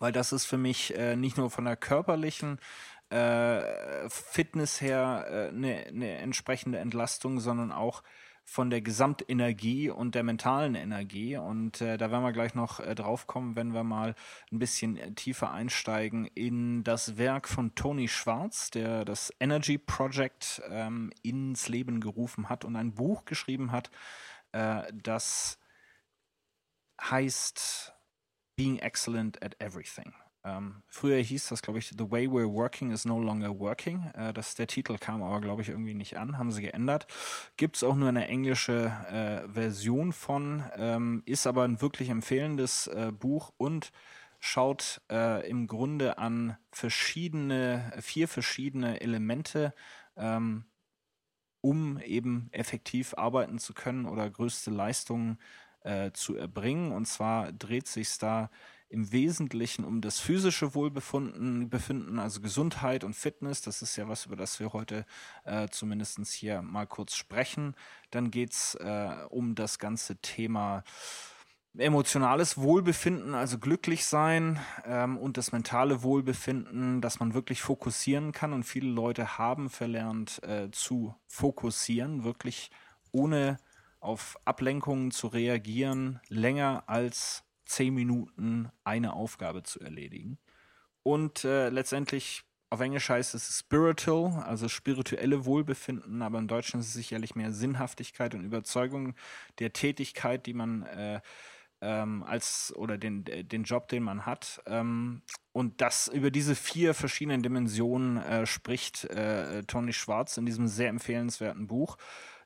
[0.00, 2.58] Weil das ist für mich äh, nicht nur von der körperlichen
[3.10, 8.02] äh, Fitness her eine äh, ne entsprechende Entlastung, sondern auch
[8.44, 11.36] von der Gesamtenergie und der mentalen Energie.
[11.36, 14.16] Und äh, da werden wir gleich noch äh, drauf kommen, wenn wir mal
[14.50, 20.62] ein bisschen äh, tiefer einsteigen in das Werk von Tony Schwarz, der das Energy Project
[20.68, 23.92] ähm, ins Leben gerufen hat und ein Buch geschrieben hat,
[24.50, 25.59] äh, das
[27.00, 27.94] heißt
[28.56, 30.12] Being Excellent at Everything.
[30.42, 34.10] Ähm, früher hieß das, glaube ich, The Way We're Working is No Longer Working.
[34.14, 37.06] Äh, das, der Titel kam aber, glaube ich, irgendwie nicht an, haben sie geändert.
[37.56, 42.86] Gibt es auch nur eine englische äh, Version von, ähm, ist aber ein wirklich empfehlendes
[42.86, 43.92] äh, Buch und
[44.38, 49.74] schaut äh, im Grunde an verschiedene, vier verschiedene Elemente,
[50.16, 50.64] ähm,
[51.60, 55.69] um eben effektiv arbeiten zu können oder größte Leistungen äh,
[56.12, 56.92] zu erbringen.
[56.92, 58.50] Und zwar dreht sich da
[58.90, 63.62] im Wesentlichen um das physische Wohlbefinden, Befinden, also Gesundheit und Fitness.
[63.62, 65.06] Das ist ja was, über das wir heute
[65.44, 67.76] äh, zumindest hier mal kurz sprechen.
[68.10, 70.82] Dann geht's äh, um das ganze Thema
[71.78, 78.52] emotionales Wohlbefinden, also glücklich sein ähm, und das mentale Wohlbefinden, dass man wirklich fokussieren kann.
[78.52, 82.72] Und viele Leute haben verlernt äh, zu fokussieren, wirklich
[83.12, 83.58] ohne
[84.00, 90.38] auf Ablenkungen zu reagieren, länger als zehn Minuten eine Aufgabe zu erledigen.
[91.02, 96.86] Und äh, letztendlich auf Englisch heißt es spiritual, also spirituelle Wohlbefinden, aber im Deutschen ist
[96.86, 99.14] es sicherlich mehr Sinnhaftigkeit und Überzeugung
[99.58, 101.20] der Tätigkeit, die man äh,
[101.80, 104.62] ähm, als oder den, den Job, den man hat.
[104.66, 105.22] Ähm,
[105.52, 110.90] und das über diese vier verschiedenen Dimensionen äh, spricht äh, Tony Schwarz in diesem sehr
[110.90, 111.96] empfehlenswerten Buch.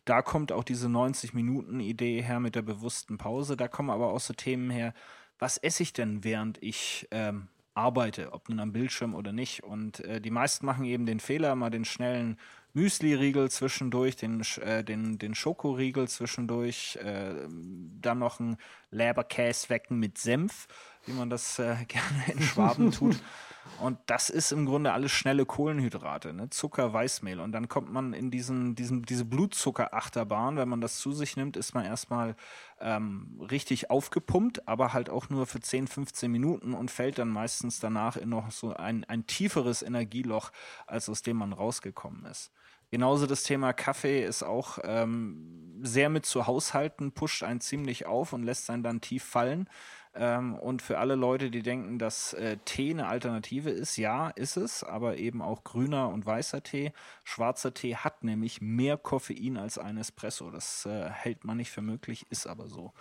[0.05, 3.57] Da kommt auch diese 90-Minuten-Idee her mit der bewussten Pause.
[3.57, 4.95] Da kommen aber auch so Themen her,
[5.39, 9.65] was esse ich denn, während ich ähm, arbeite, ob nun am Bildschirm oder nicht.
[9.65, 12.39] Und äh, die meisten machen eben den Fehler, mal den schnellen
[12.75, 18.57] Müsli-Riegel zwischendurch, den, äh, den, den Schokoriegel zwischendurch, äh, dann noch ein
[18.91, 20.67] Leberkäse wecken mit Senf,
[21.07, 23.17] wie man das äh, gerne in Schwaben tut.
[23.81, 26.51] Und das ist im Grunde alles schnelle Kohlenhydrate, ne?
[26.51, 27.41] Zucker, Weißmehl.
[27.41, 30.57] Und dann kommt man in diesen, diesen, diese Blutzuckerachterbahn.
[30.57, 32.37] Wenn man das zu sich nimmt, ist man erstmal
[32.81, 37.81] ähm, richtig aufgepumpt, aber halt auch nur für 10, 15 Minuten und fällt dann meistens
[37.81, 40.51] danach in noch so ein, ein tieferes Energieloch,
[40.87, 42.53] als aus dem man rausgekommen ist.
[42.91, 48.33] Genauso das Thema Kaffee ist auch ähm, sehr mit zu haushalten, pusht einen ziemlich auf
[48.33, 49.69] und lässt einen dann tief fallen.
[50.17, 54.57] Ähm, und für alle Leute, die denken, dass äh, Tee eine Alternative ist, ja, ist
[54.57, 56.93] es, aber eben auch grüner und weißer Tee.
[57.25, 60.51] Schwarzer Tee hat nämlich mehr Koffein als ein Espresso.
[60.51, 62.93] Das äh, hält man nicht für möglich, ist aber so.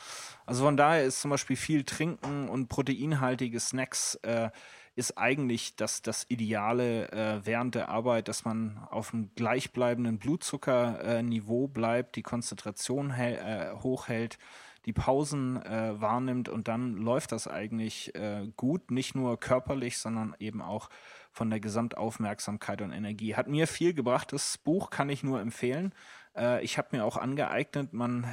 [0.45, 4.49] Also von daher ist zum Beispiel viel Trinken und proteinhaltige Snacks äh,
[4.95, 11.67] ist eigentlich das, das Ideale äh, während der Arbeit, dass man auf einem gleichbleibenden Blutzuckerniveau
[11.67, 14.37] bleibt, die Konzentration äh, hochhält
[14.85, 20.35] die Pausen äh, wahrnimmt und dann läuft das eigentlich äh, gut, nicht nur körperlich, sondern
[20.39, 20.89] eben auch
[21.31, 23.35] von der Gesamtaufmerksamkeit und Energie.
[23.35, 25.93] Hat mir viel gebracht, das Buch kann ich nur empfehlen.
[26.35, 28.27] Äh, ich habe mir auch angeeignet, man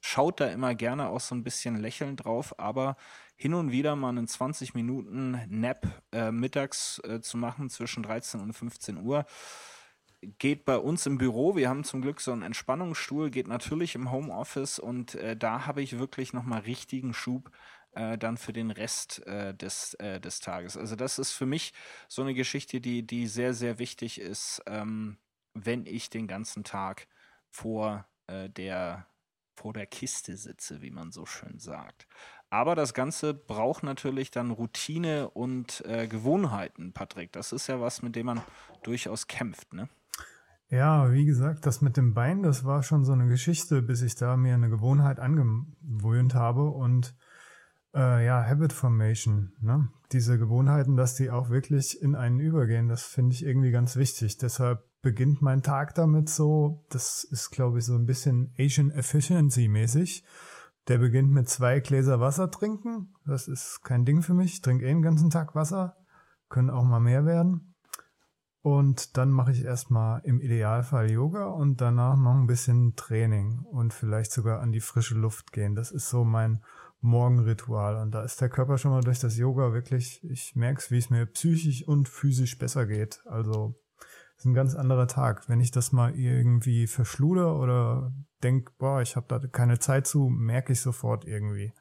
[0.00, 2.96] schaut da immer gerne auch so ein bisschen lächelnd drauf, aber
[3.36, 8.40] hin und wieder mal einen 20 Minuten Nap äh, mittags äh, zu machen zwischen 13
[8.40, 9.26] und 15 Uhr
[10.20, 11.56] geht bei uns im Büro.
[11.56, 15.82] Wir haben zum Glück so einen Entspannungsstuhl, geht natürlich im Homeoffice und äh, da habe
[15.82, 17.50] ich wirklich nochmal richtigen Schub
[17.92, 20.76] äh, dann für den Rest äh, des, äh, des Tages.
[20.76, 21.72] Also das ist für mich
[22.08, 25.18] so eine Geschichte, die, die sehr, sehr wichtig ist, ähm,
[25.54, 27.08] wenn ich den ganzen Tag
[27.50, 29.06] vor äh, der
[29.58, 32.06] vor der Kiste sitze, wie man so schön sagt.
[32.48, 37.32] Aber das Ganze braucht natürlich dann Routine und äh, Gewohnheiten, Patrick.
[37.32, 38.42] Das ist ja was, mit dem man
[38.84, 39.88] durchaus kämpft, ne?
[40.70, 44.16] Ja, wie gesagt, das mit dem Bein, das war schon so eine Geschichte, bis ich
[44.16, 47.16] da mir eine Gewohnheit angewöhnt habe und
[47.94, 49.88] äh, ja, Habit Formation, ne?
[50.12, 54.36] Diese Gewohnheiten, dass die auch wirklich in einen übergehen, das finde ich irgendwie ganz wichtig.
[54.38, 59.68] Deshalb beginnt mein Tag damit so, das ist glaube ich so ein bisschen Asian Efficiency
[59.68, 60.24] mäßig.
[60.88, 63.14] Der beginnt mit zwei Gläser Wasser trinken.
[63.26, 64.54] Das ist kein Ding für mich.
[64.54, 65.96] Ich trinke eh den ganzen Tag Wasser.
[66.48, 67.67] Können auch mal mehr werden.
[68.60, 73.94] Und dann mache ich erstmal im Idealfall Yoga und danach noch ein bisschen Training und
[73.94, 75.74] vielleicht sogar an die frische Luft gehen.
[75.76, 76.62] Das ist so mein
[77.00, 77.96] Morgenritual.
[77.96, 80.98] Und da ist der Körper schon mal durch das Yoga wirklich, ich merke es, wie
[80.98, 83.22] es mir psychisch und physisch besser geht.
[83.26, 83.76] Also
[84.36, 85.48] ist ein ganz anderer Tag.
[85.48, 90.28] Wenn ich das mal irgendwie verschlude oder denk, boah, ich habe da keine Zeit zu,
[90.28, 91.72] merke ich sofort irgendwie.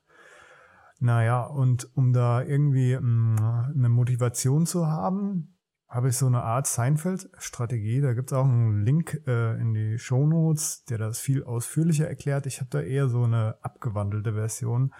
[0.99, 5.56] Naja, und um da irgendwie mh, eine Motivation zu haben,
[5.87, 8.01] habe ich so eine Art Seinfeld-Strategie.
[8.01, 12.07] Da gibt es auch einen Link äh, in die Show Notes, der das viel ausführlicher
[12.07, 12.45] erklärt.
[12.45, 14.93] Ich habe da eher so eine abgewandelte Version,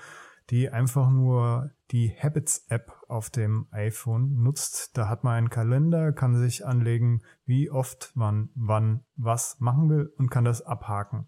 [0.50, 4.98] die einfach nur die Habits-App auf dem iPhone nutzt.
[4.98, 10.14] Da hat man einen Kalender, kann sich anlegen, wie oft man wann was machen will
[10.18, 11.28] und kann das abhaken.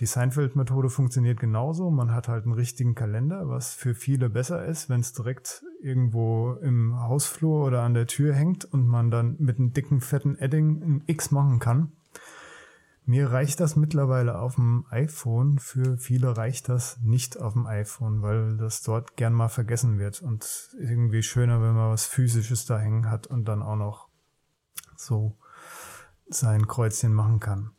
[0.00, 1.90] Die Seinfeld-Methode funktioniert genauso.
[1.90, 6.54] Man hat halt einen richtigen Kalender, was für viele besser ist, wenn es direkt irgendwo
[6.54, 10.82] im Hausflur oder an der Tür hängt und man dann mit einem dicken, fetten Edding
[10.82, 11.92] ein X machen kann.
[13.04, 15.58] Mir reicht das mittlerweile auf dem iPhone.
[15.58, 20.22] Für viele reicht das nicht auf dem iPhone, weil das dort gern mal vergessen wird
[20.22, 24.08] und irgendwie schöner, wenn man was Physisches da hängen hat und dann auch noch
[24.96, 25.36] so
[26.26, 27.72] sein Kreuzchen machen kann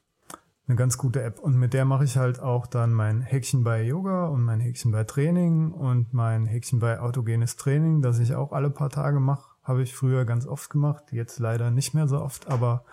[0.71, 1.39] eine ganz gute App.
[1.39, 4.91] Und mit der mache ich halt auch dann mein Häkchen bei Yoga und mein Häkchen
[4.91, 9.49] bei Training und mein Häkchen bei autogenes Training, das ich auch alle paar Tage mache.
[9.63, 12.85] Habe ich früher ganz oft gemacht, jetzt leider nicht mehr so oft, aber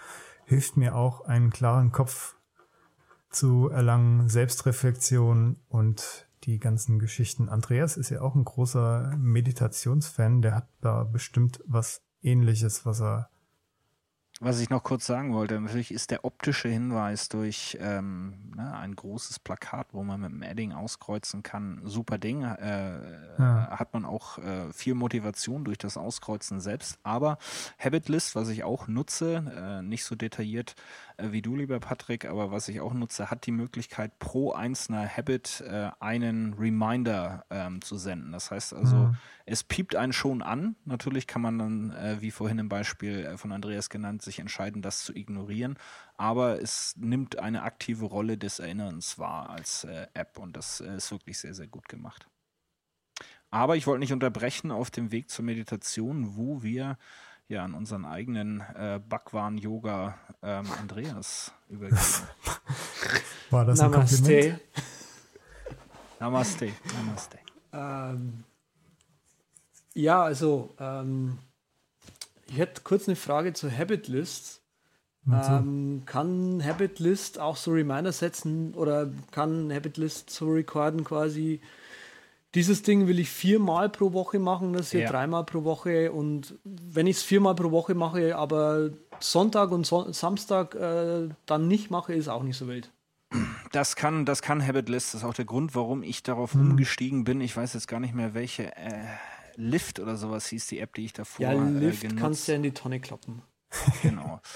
[0.45, 2.35] hilft mir auch, einen klaren Kopf
[3.31, 7.49] zu erlangen, Selbstreflexion und die ganzen Geschichten.
[7.49, 13.31] Andreas ist ja auch ein großer Meditationsfan, der hat da bestimmt was ähnliches, was er
[14.41, 18.95] was ich noch kurz sagen wollte, natürlich ist der optische Hinweis durch ähm, ne, ein
[18.95, 22.43] großes Plakat, wo man mit dem Edding auskreuzen kann, super Ding.
[22.43, 23.01] Äh,
[23.39, 23.69] ja.
[23.71, 26.99] Hat man auch äh, viel Motivation durch das Auskreuzen selbst.
[27.03, 27.39] Aber
[27.79, 30.77] Habitlist, was ich auch nutze, äh, nicht so detailliert
[31.21, 35.61] wie du, lieber Patrick, aber was ich auch nutze, hat die Möglichkeit, pro einzelner Habit
[35.61, 38.33] äh, einen Reminder ähm, zu senden.
[38.33, 39.17] Das heißt also, mhm.
[39.45, 40.77] es piept einen schon an.
[40.85, 44.81] Natürlich kann man dann, äh, wie vorhin im Beispiel äh, von Andreas genannt, sich entscheiden,
[44.81, 45.77] das zu ignorieren.
[46.17, 50.97] Aber es nimmt eine aktive Rolle des Erinnerns wahr als äh, App und das äh,
[50.97, 52.29] ist wirklich sehr, sehr gut gemacht.
[53.51, 56.99] Aber ich wollte nicht unterbrechen auf dem Weg zur Meditation, wo wir
[57.49, 62.01] ja an unseren eigenen äh, Bhagwan-Yoga ähm, Andreas übergeben.
[63.51, 64.17] War das ein Namaste.
[64.23, 64.61] Kompliment?
[66.21, 66.73] Namaste.
[66.95, 67.39] Namaste.
[67.73, 68.45] Ähm,
[69.95, 71.39] ja, also ähm,
[72.47, 74.63] ich hätte kurz eine Frage zu Habit Lists.
[75.31, 81.61] Ähm, kann Habit List auch so Reminder setzen oder kann Habit List so recorden quasi
[82.55, 85.11] dieses Ding will ich viermal pro Woche machen, das hier ja.
[85.11, 86.13] dreimal pro Woche.
[86.13, 88.91] Und wenn ich es viermal pro Woche mache, aber
[89.21, 92.91] Sonntag und so Samstag äh, dann nicht mache, ist auch nicht so wild.
[93.73, 95.13] Das kann, das kann Habit List.
[95.13, 96.71] Das ist auch der Grund, warum ich darauf hm.
[96.71, 97.43] umgestiegen bin.
[97.43, 99.05] Ich weiß jetzt gar nicht mehr, welche äh,
[99.57, 102.57] Lift oder sowas hieß die App, die ich davor ja, Lift äh, kannst du ja
[102.57, 103.43] in die Tonne kloppen.
[104.03, 104.41] Genau.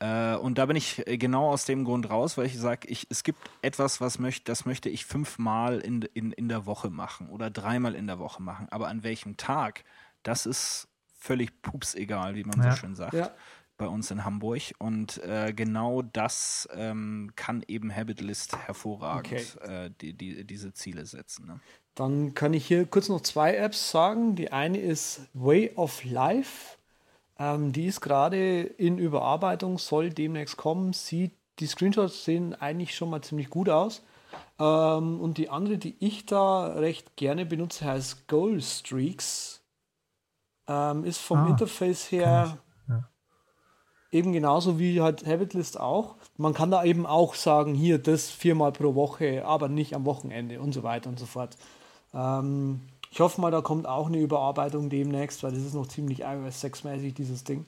[0.00, 3.06] Äh, und da bin ich äh, genau aus dem Grund raus, weil ich sage, ich,
[3.10, 7.28] es gibt etwas, was möchte, das möchte ich fünfmal in, in, in der Woche machen
[7.28, 8.66] oder dreimal in der Woche machen.
[8.70, 9.84] Aber an welchem Tag,
[10.22, 10.88] das ist
[11.18, 12.70] völlig pups egal, wie man ja.
[12.70, 13.14] so schön sagt.
[13.14, 13.30] Ja.
[13.76, 14.60] Bei uns in Hamburg.
[14.78, 19.86] Und äh, genau das ähm, kann eben Habitlist hervorragend okay.
[19.86, 21.46] äh, die, die, diese Ziele setzen.
[21.46, 21.60] Ne?
[21.94, 24.34] Dann kann ich hier kurz noch zwei Apps sagen.
[24.34, 26.78] Die eine ist Way of Life.
[27.40, 30.92] Ähm, die ist gerade in Überarbeitung, soll demnächst kommen.
[30.92, 34.02] Sieht, die Screenshots sehen eigentlich schon mal ziemlich gut aus.
[34.58, 39.62] Ähm, und die andere, die ich da recht gerne benutze, heißt Goal Streaks.
[40.68, 43.08] Ähm, ist vom ah, Interface her ja.
[44.12, 46.16] eben genauso wie halt Habitlist auch.
[46.36, 50.60] Man kann da eben auch sagen, hier das viermal pro Woche, aber nicht am Wochenende
[50.60, 51.56] und so weiter und so fort.
[52.12, 56.20] Ähm, ich hoffe mal, da kommt auch eine Überarbeitung demnächst, weil das ist noch ziemlich
[56.20, 57.66] iOS 6-mäßig, dieses Ding.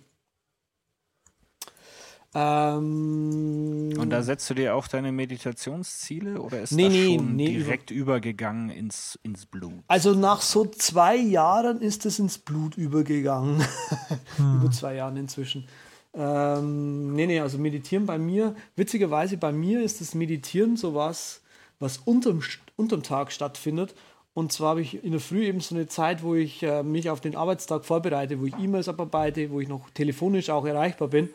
[2.34, 7.36] Ähm, und da setzt du dir auch deine Meditationsziele oder ist nee, das nee, schon
[7.36, 9.82] nee, direkt über übergegangen ins, ins Blut?
[9.86, 13.62] Also nach so zwei Jahren ist es ins Blut übergegangen.
[14.36, 14.60] Hm.
[14.60, 15.68] über zwei Jahren inzwischen.
[16.14, 21.42] Ähm, nee, nee, also meditieren bei mir, witzigerweise bei mir ist das Meditieren sowas,
[21.78, 22.42] was unterm,
[22.76, 23.94] unterm Tag stattfindet
[24.34, 27.10] und zwar habe ich in der Früh eben so eine Zeit, wo ich äh, mich
[27.10, 31.28] auf den Arbeitstag vorbereite, wo ich E-Mails abarbeite, wo ich noch telefonisch auch erreichbar bin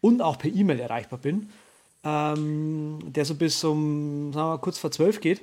[0.00, 1.48] und auch per E-Mail erreichbar bin,
[2.04, 5.42] ähm, der so bis um sagen wir, kurz vor zwölf geht.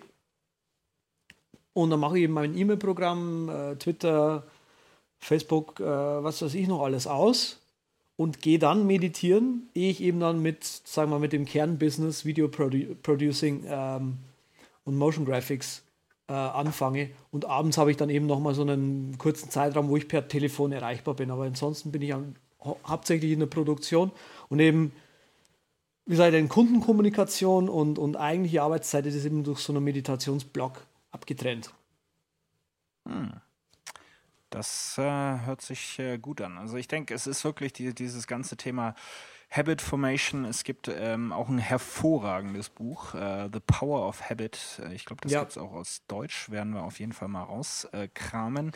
[1.73, 4.43] Und dann mache ich eben mein E-Mail-Programm, äh, Twitter,
[5.17, 7.59] Facebook, äh, was weiß ich noch alles aus
[8.17, 12.49] und gehe dann meditieren, ehe ich eben dann mit, sagen wir, mit dem Kernbusiness Video
[12.49, 14.17] Produ Producing ähm,
[14.83, 15.81] und Motion Graphics
[16.29, 17.09] äh, anfange.
[17.31, 20.71] Und abends habe ich dann eben nochmal so einen kurzen Zeitraum, wo ich per Telefon
[20.71, 21.31] erreichbar bin.
[21.31, 24.11] Aber ansonsten bin ich am, hauptsächlich in der Produktion
[24.49, 24.91] und eben,
[26.05, 31.73] wie gesagt, in Kundenkommunikation und, und eigentliche Arbeitszeit ist eben durch so einen Meditationsblock abgetrennt.
[33.07, 33.33] Hm.
[34.49, 36.57] Das äh, hört sich äh, gut an.
[36.57, 38.95] Also ich denke, es ist wirklich die, dieses ganze Thema
[39.51, 40.45] Habit Formation.
[40.45, 44.79] Es gibt ähm, auch ein hervorragendes Buch, äh, The Power of Habit.
[44.83, 45.39] Äh, ich glaube, das ja.
[45.39, 46.51] gibt es auch aus Deutsch.
[46.51, 48.69] Werden wir auf jeden Fall mal rauskramen.
[48.69, 48.71] Äh,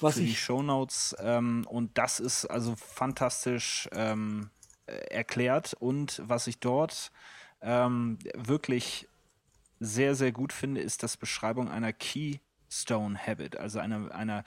[0.00, 1.16] Was für ich die Show Notes.
[1.18, 4.50] Ähm, und das ist also fantastisch ähm,
[4.86, 5.74] äh, erklärt.
[5.74, 7.10] Und was ich dort
[7.62, 9.08] ähm, wirklich
[9.80, 14.44] sehr, sehr gut finde, ist das Beschreibung einer Keystone Habit, also einer, einer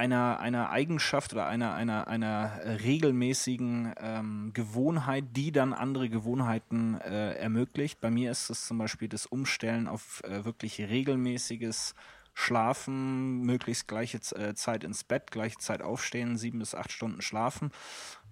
[0.00, 7.34] einer, einer Eigenschaft oder einer, einer, einer regelmäßigen ähm, Gewohnheit, die dann andere Gewohnheiten äh,
[7.34, 8.00] ermöglicht.
[8.00, 11.94] Bei mir ist es zum Beispiel das Umstellen auf äh, wirklich regelmäßiges
[12.32, 17.70] Schlafen, möglichst gleiche äh, Zeit ins Bett, gleiche Zeit aufstehen, sieben bis acht Stunden schlafen.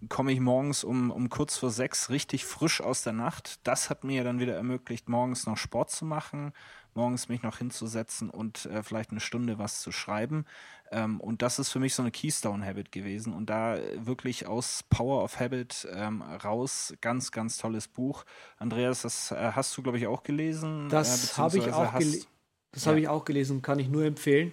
[0.09, 3.61] Komme ich morgens um, um kurz vor sechs richtig frisch aus der Nacht.
[3.67, 6.55] Das hat mir dann wieder ermöglicht, morgens noch Sport zu machen,
[6.95, 10.47] morgens mich noch hinzusetzen und äh, vielleicht eine Stunde was zu schreiben.
[10.91, 13.33] Ähm, und das ist für mich so eine Keystone-Habit gewesen.
[13.33, 18.25] Und da wirklich aus Power of Habit ähm, raus, ganz, ganz tolles Buch.
[18.59, 20.89] Andreas, das äh, hast du, glaube ich, auch gelesen.
[20.89, 22.27] Das äh, habe ich auch gelesen.
[22.73, 22.91] Das ja.
[22.91, 24.53] habe ich auch gelesen, kann ich nur empfehlen.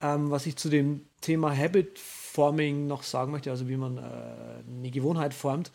[0.00, 4.00] Ähm, was ich zu dem Thema Habit Forming noch sagen möchte, also wie man äh,
[4.00, 5.70] eine Gewohnheit formt.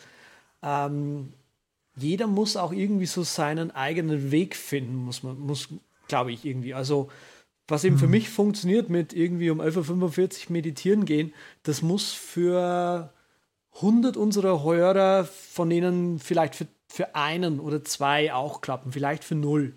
[0.64, 1.34] Ähm,
[1.95, 5.70] jeder muss auch irgendwie so seinen eigenen Weg finden, muss man, muss,
[6.08, 6.74] glaube ich, irgendwie.
[6.74, 7.10] Also
[7.68, 7.99] was eben mhm.
[7.99, 13.11] für mich funktioniert mit irgendwie um 11.45 Uhr meditieren gehen, das muss für
[13.76, 19.36] 100 unserer Hörer, von denen vielleicht für, für einen oder zwei auch klappen, vielleicht für
[19.36, 19.74] null.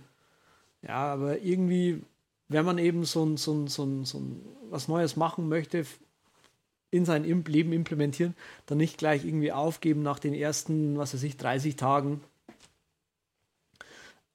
[0.82, 2.02] Ja, aber irgendwie,
[2.48, 5.84] wenn man eben so, ein, so, ein, so, ein, so ein, was Neues machen möchte,
[6.90, 8.34] in sein Leben implementieren,
[8.66, 12.20] dann nicht gleich irgendwie aufgeben nach den ersten, was weiß ich, 30 Tagen,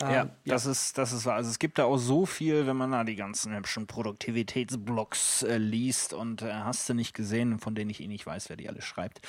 [0.02, 1.36] ähm, ja, das ist, das ist wahr.
[1.36, 5.58] Also es gibt da auch so viel, wenn man da die ganzen hübschen Produktivitätsblogs äh,
[5.58, 8.68] liest und äh, hast du nicht gesehen, von denen ich eh nicht weiß, wer die
[8.68, 9.22] alle schreibt.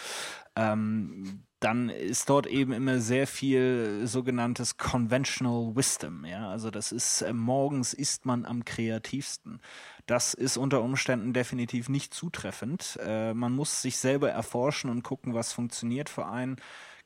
[0.56, 6.24] Ähm, dann ist dort eben immer sehr viel sogenanntes Conventional Wisdom.
[6.24, 9.60] Ja, also das ist äh, morgens ist man am kreativsten.
[10.06, 12.98] Das ist unter Umständen definitiv nicht zutreffend.
[13.04, 16.56] Äh, man muss sich selber erforschen und gucken, was funktioniert für einen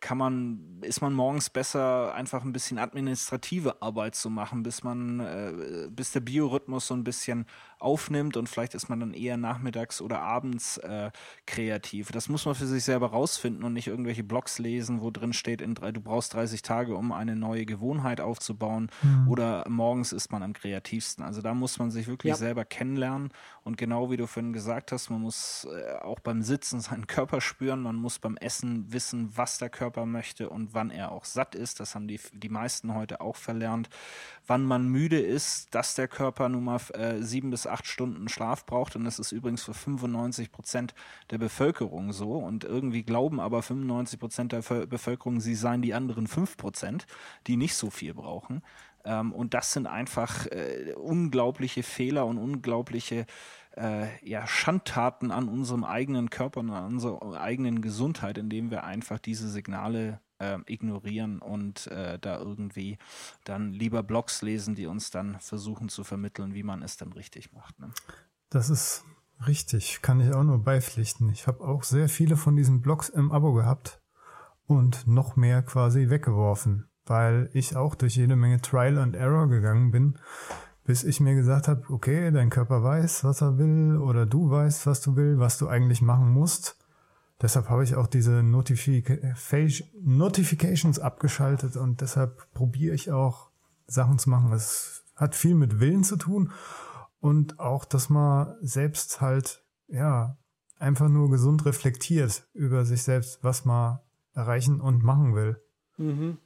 [0.01, 5.20] kann man, ist man morgens besser, einfach ein bisschen administrative Arbeit zu machen, bis man,
[5.20, 7.46] äh, bis der Biorhythmus so ein bisschen
[7.80, 11.10] aufnimmt und vielleicht ist man dann eher nachmittags oder abends äh,
[11.46, 12.12] kreativ.
[12.12, 15.60] Das muss man für sich selber rausfinden und nicht irgendwelche Blogs lesen, wo drin steht,
[15.60, 19.28] in drei, du brauchst 30 Tage, um eine neue Gewohnheit aufzubauen mhm.
[19.28, 21.24] oder morgens ist man am kreativsten.
[21.24, 22.36] Also da muss man sich wirklich ja.
[22.36, 23.30] selber kennenlernen
[23.62, 27.40] und genau wie du vorhin gesagt hast, man muss äh, auch beim Sitzen seinen Körper
[27.40, 31.54] spüren, man muss beim Essen wissen, was der Körper möchte und wann er auch satt
[31.54, 31.80] ist.
[31.80, 33.88] Das haben die, die meisten heute auch verlernt.
[34.46, 38.66] Wann man müde ist, dass der Körper nun mal äh, sieben bis acht Stunden Schlaf
[38.66, 38.96] braucht.
[38.96, 40.94] Und das ist übrigens für 95 Prozent
[41.30, 42.32] der Bevölkerung so.
[42.32, 47.06] Und irgendwie glauben aber 95 Prozent der Bevölkerung, sie seien die anderen 5 Prozent,
[47.46, 48.62] die nicht so viel brauchen.
[49.04, 53.26] Ähm, und das sind einfach äh, unglaubliche Fehler und unglaubliche
[53.76, 59.18] äh, ja, Schandtaten an unserem eigenen Körper und an unserer eigenen Gesundheit, indem wir einfach
[59.18, 62.99] diese Signale äh, ignorieren und äh, da irgendwie
[63.45, 67.53] dann lieber Blogs lesen, die uns dann versuchen zu vermitteln, wie man es dann richtig
[67.53, 67.78] macht.
[67.78, 67.91] Ne?
[68.49, 69.05] Das ist
[69.47, 71.30] richtig, kann ich auch nur beipflichten.
[71.30, 74.01] Ich habe auch sehr viele von diesen Blogs im Abo gehabt
[74.66, 79.91] und noch mehr quasi weggeworfen, weil ich auch durch jede Menge Trial and Error gegangen
[79.91, 80.18] bin,
[80.84, 84.86] bis ich mir gesagt habe, okay, dein Körper weiß, was er will oder du weißt,
[84.86, 86.79] was du willst, was du eigentlich machen musst
[87.43, 93.51] Deshalb habe ich auch diese Notifications abgeschaltet und deshalb probiere ich auch
[93.86, 94.53] Sachen zu machen.
[94.53, 96.53] Es hat viel mit Willen zu tun
[97.18, 100.38] und auch, dass man selbst halt, ja,
[100.78, 103.99] einfach nur gesund reflektiert über sich selbst, was man
[104.32, 105.61] erreichen und machen will.
[105.97, 106.38] Mhm.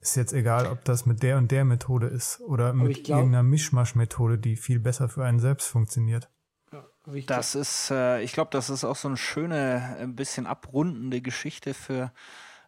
[0.00, 3.42] Ist jetzt egal, ob das mit der und der Methode ist oder mit glaub, irgendeiner
[3.42, 6.30] Mischmasch-Methode, die viel besser für einen selbst funktioniert.
[7.06, 7.26] Wichtig.
[7.26, 11.74] Das ist, äh, ich glaube, das ist auch so eine schöne, ein bisschen abrundende Geschichte
[11.74, 12.12] für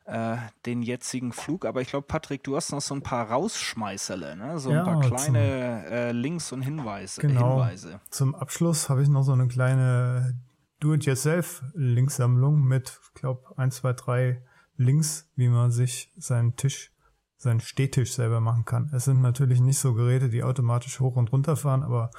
[0.05, 1.65] äh, den jetzigen Flug.
[1.65, 4.59] Aber ich glaube, Patrick, du hast noch so ein paar Rausschmeißerle, ne?
[4.59, 7.21] so ein ja, paar kleine äh, Links und Hinweise.
[7.23, 7.63] Genau.
[7.63, 8.01] Hinweise.
[8.11, 10.39] Zum Abschluss habe ich noch so eine kleine
[10.81, 14.43] Do-it-yourself-Linksammlung mit, ich glaube, ein, zwei, drei
[14.77, 16.93] Links, wie man sich seinen Tisch
[17.39, 18.91] seinen Stehtisch selber machen kann.
[18.95, 22.11] Es sind natürlich nicht so Geräte, die automatisch hoch und runter fahren, aber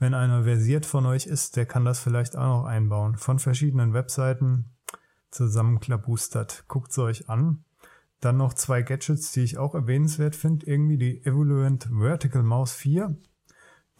[0.00, 3.16] wenn einer versiert von euch ist, der kann das vielleicht auch noch einbauen.
[3.16, 4.64] Von verschiedenen Webseiten
[5.30, 6.64] zusammenklabustert.
[6.68, 7.64] Guckt es euch an.
[8.20, 10.66] Dann noch zwei Gadgets, die ich auch erwähnenswert finde.
[10.66, 13.14] Irgendwie die Evoluent Vertical Mouse 4.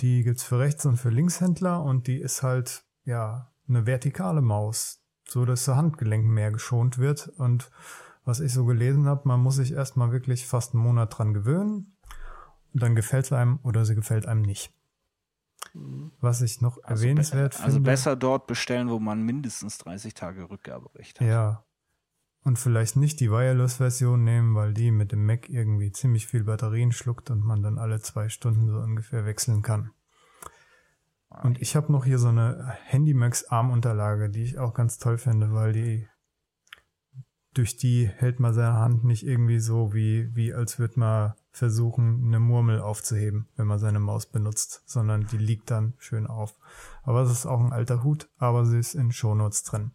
[0.00, 5.02] Die gibt's für Rechts- und für Linkshändler und die ist halt, ja, eine vertikale Maus,
[5.28, 7.28] so dass der Handgelenk mehr geschont wird.
[7.28, 7.70] Und
[8.24, 11.98] was ich so gelesen habe, man muss sich erstmal wirklich fast einen Monat dran gewöhnen.
[12.72, 14.72] Und dann gefällt es einem oder sie gefällt einem nicht.
[15.74, 17.66] Was ich noch also erwähnenswert also finde.
[17.66, 21.26] Also besser dort bestellen, wo man mindestens 30 Tage Rückgaberecht hat.
[21.26, 21.64] Ja.
[22.42, 26.90] Und vielleicht nicht die Wireless-Version nehmen, weil die mit dem Mac irgendwie ziemlich viel Batterien
[26.90, 29.90] schluckt und man dann alle zwei Stunden so ungefähr wechseln kann.
[31.42, 35.52] Und ich habe noch hier so eine Handymax Armunterlage, die ich auch ganz toll finde,
[35.52, 36.08] weil die
[37.54, 42.24] durch die hält man seine Hand nicht irgendwie so wie wie als würde man versuchen,
[42.26, 46.54] eine Murmel aufzuheben, wenn man seine Maus benutzt, sondern die liegt dann schön auf.
[47.02, 49.92] Aber es ist auch ein alter Hut, aber sie ist in Shownotes drin.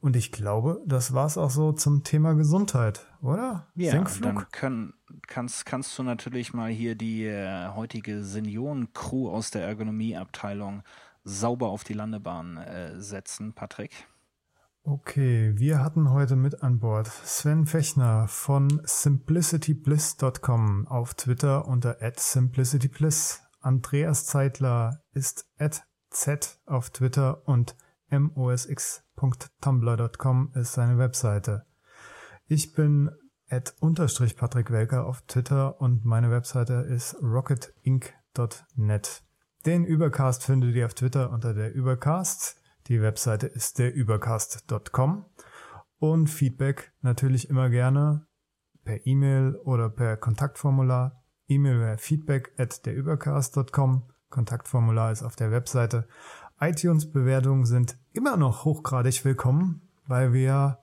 [0.00, 3.68] Und ich glaube, das war's auch so zum Thema Gesundheit, oder?
[3.74, 4.34] Ja, Senkflug?
[4.34, 4.94] dann können,
[5.26, 10.82] kannst, kannst du natürlich mal hier die äh, heutige Senioren-Crew aus der Ergonomieabteilung
[11.24, 14.06] sauber auf die Landebahn äh, setzen, Patrick.
[14.82, 23.42] Okay, wir hatten heute mit an Bord Sven Fechner von simplicitybliss.com auf Twitter unter @simplicitybliss.
[23.60, 25.46] Andreas Zeitler ist
[26.08, 27.76] z auf Twitter und
[28.10, 31.66] mosx.tumblr.com ist seine Webseite.
[32.46, 33.10] Ich bin
[33.50, 39.22] at unterstrich Patrick Welker auf Twitter und meine Webseite ist rocketinc.net.
[39.66, 42.59] Den Übercast findet ihr auf Twitter unter der Übercast.
[42.90, 45.24] Die Webseite ist derübercast.com
[46.00, 48.26] und Feedback natürlich immer gerne
[48.82, 51.22] per E-Mail oder per Kontaktformular.
[51.46, 54.10] E-Mail wäre feedback at derübercast.com.
[54.28, 56.08] Kontaktformular ist auf der Webseite.
[56.60, 60.80] iTunes-Bewertungen sind immer noch hochgradig willkommen, weil wir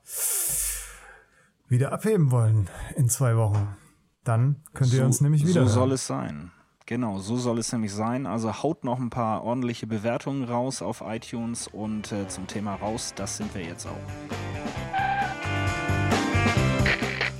[1.66, 3.76] wieder abheben wollen in zwei Wochen.
[4.24, 5.66] Dann könnt ihr so, uns nämlich wieder.
[5.66, 6.52] So soll es sein.
[6.88, 8.24] Genau, so soll es nämlich sein.
[8.24, 13.12] Also haut noch ein paar ordentliche Bewertungen raus auf iTunes und äh, zum Thema raus,
[13.14, 13.90] das sind wir jetzt auch.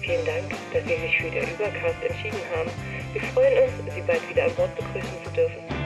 [0.03, 2.69] Vielen Dank, dass Sie sich für den Übercast entschieden haben.
[3.15, 5.78] Wir freuen uns, Sie bald wieder an Bord begrüßen zu dürfen.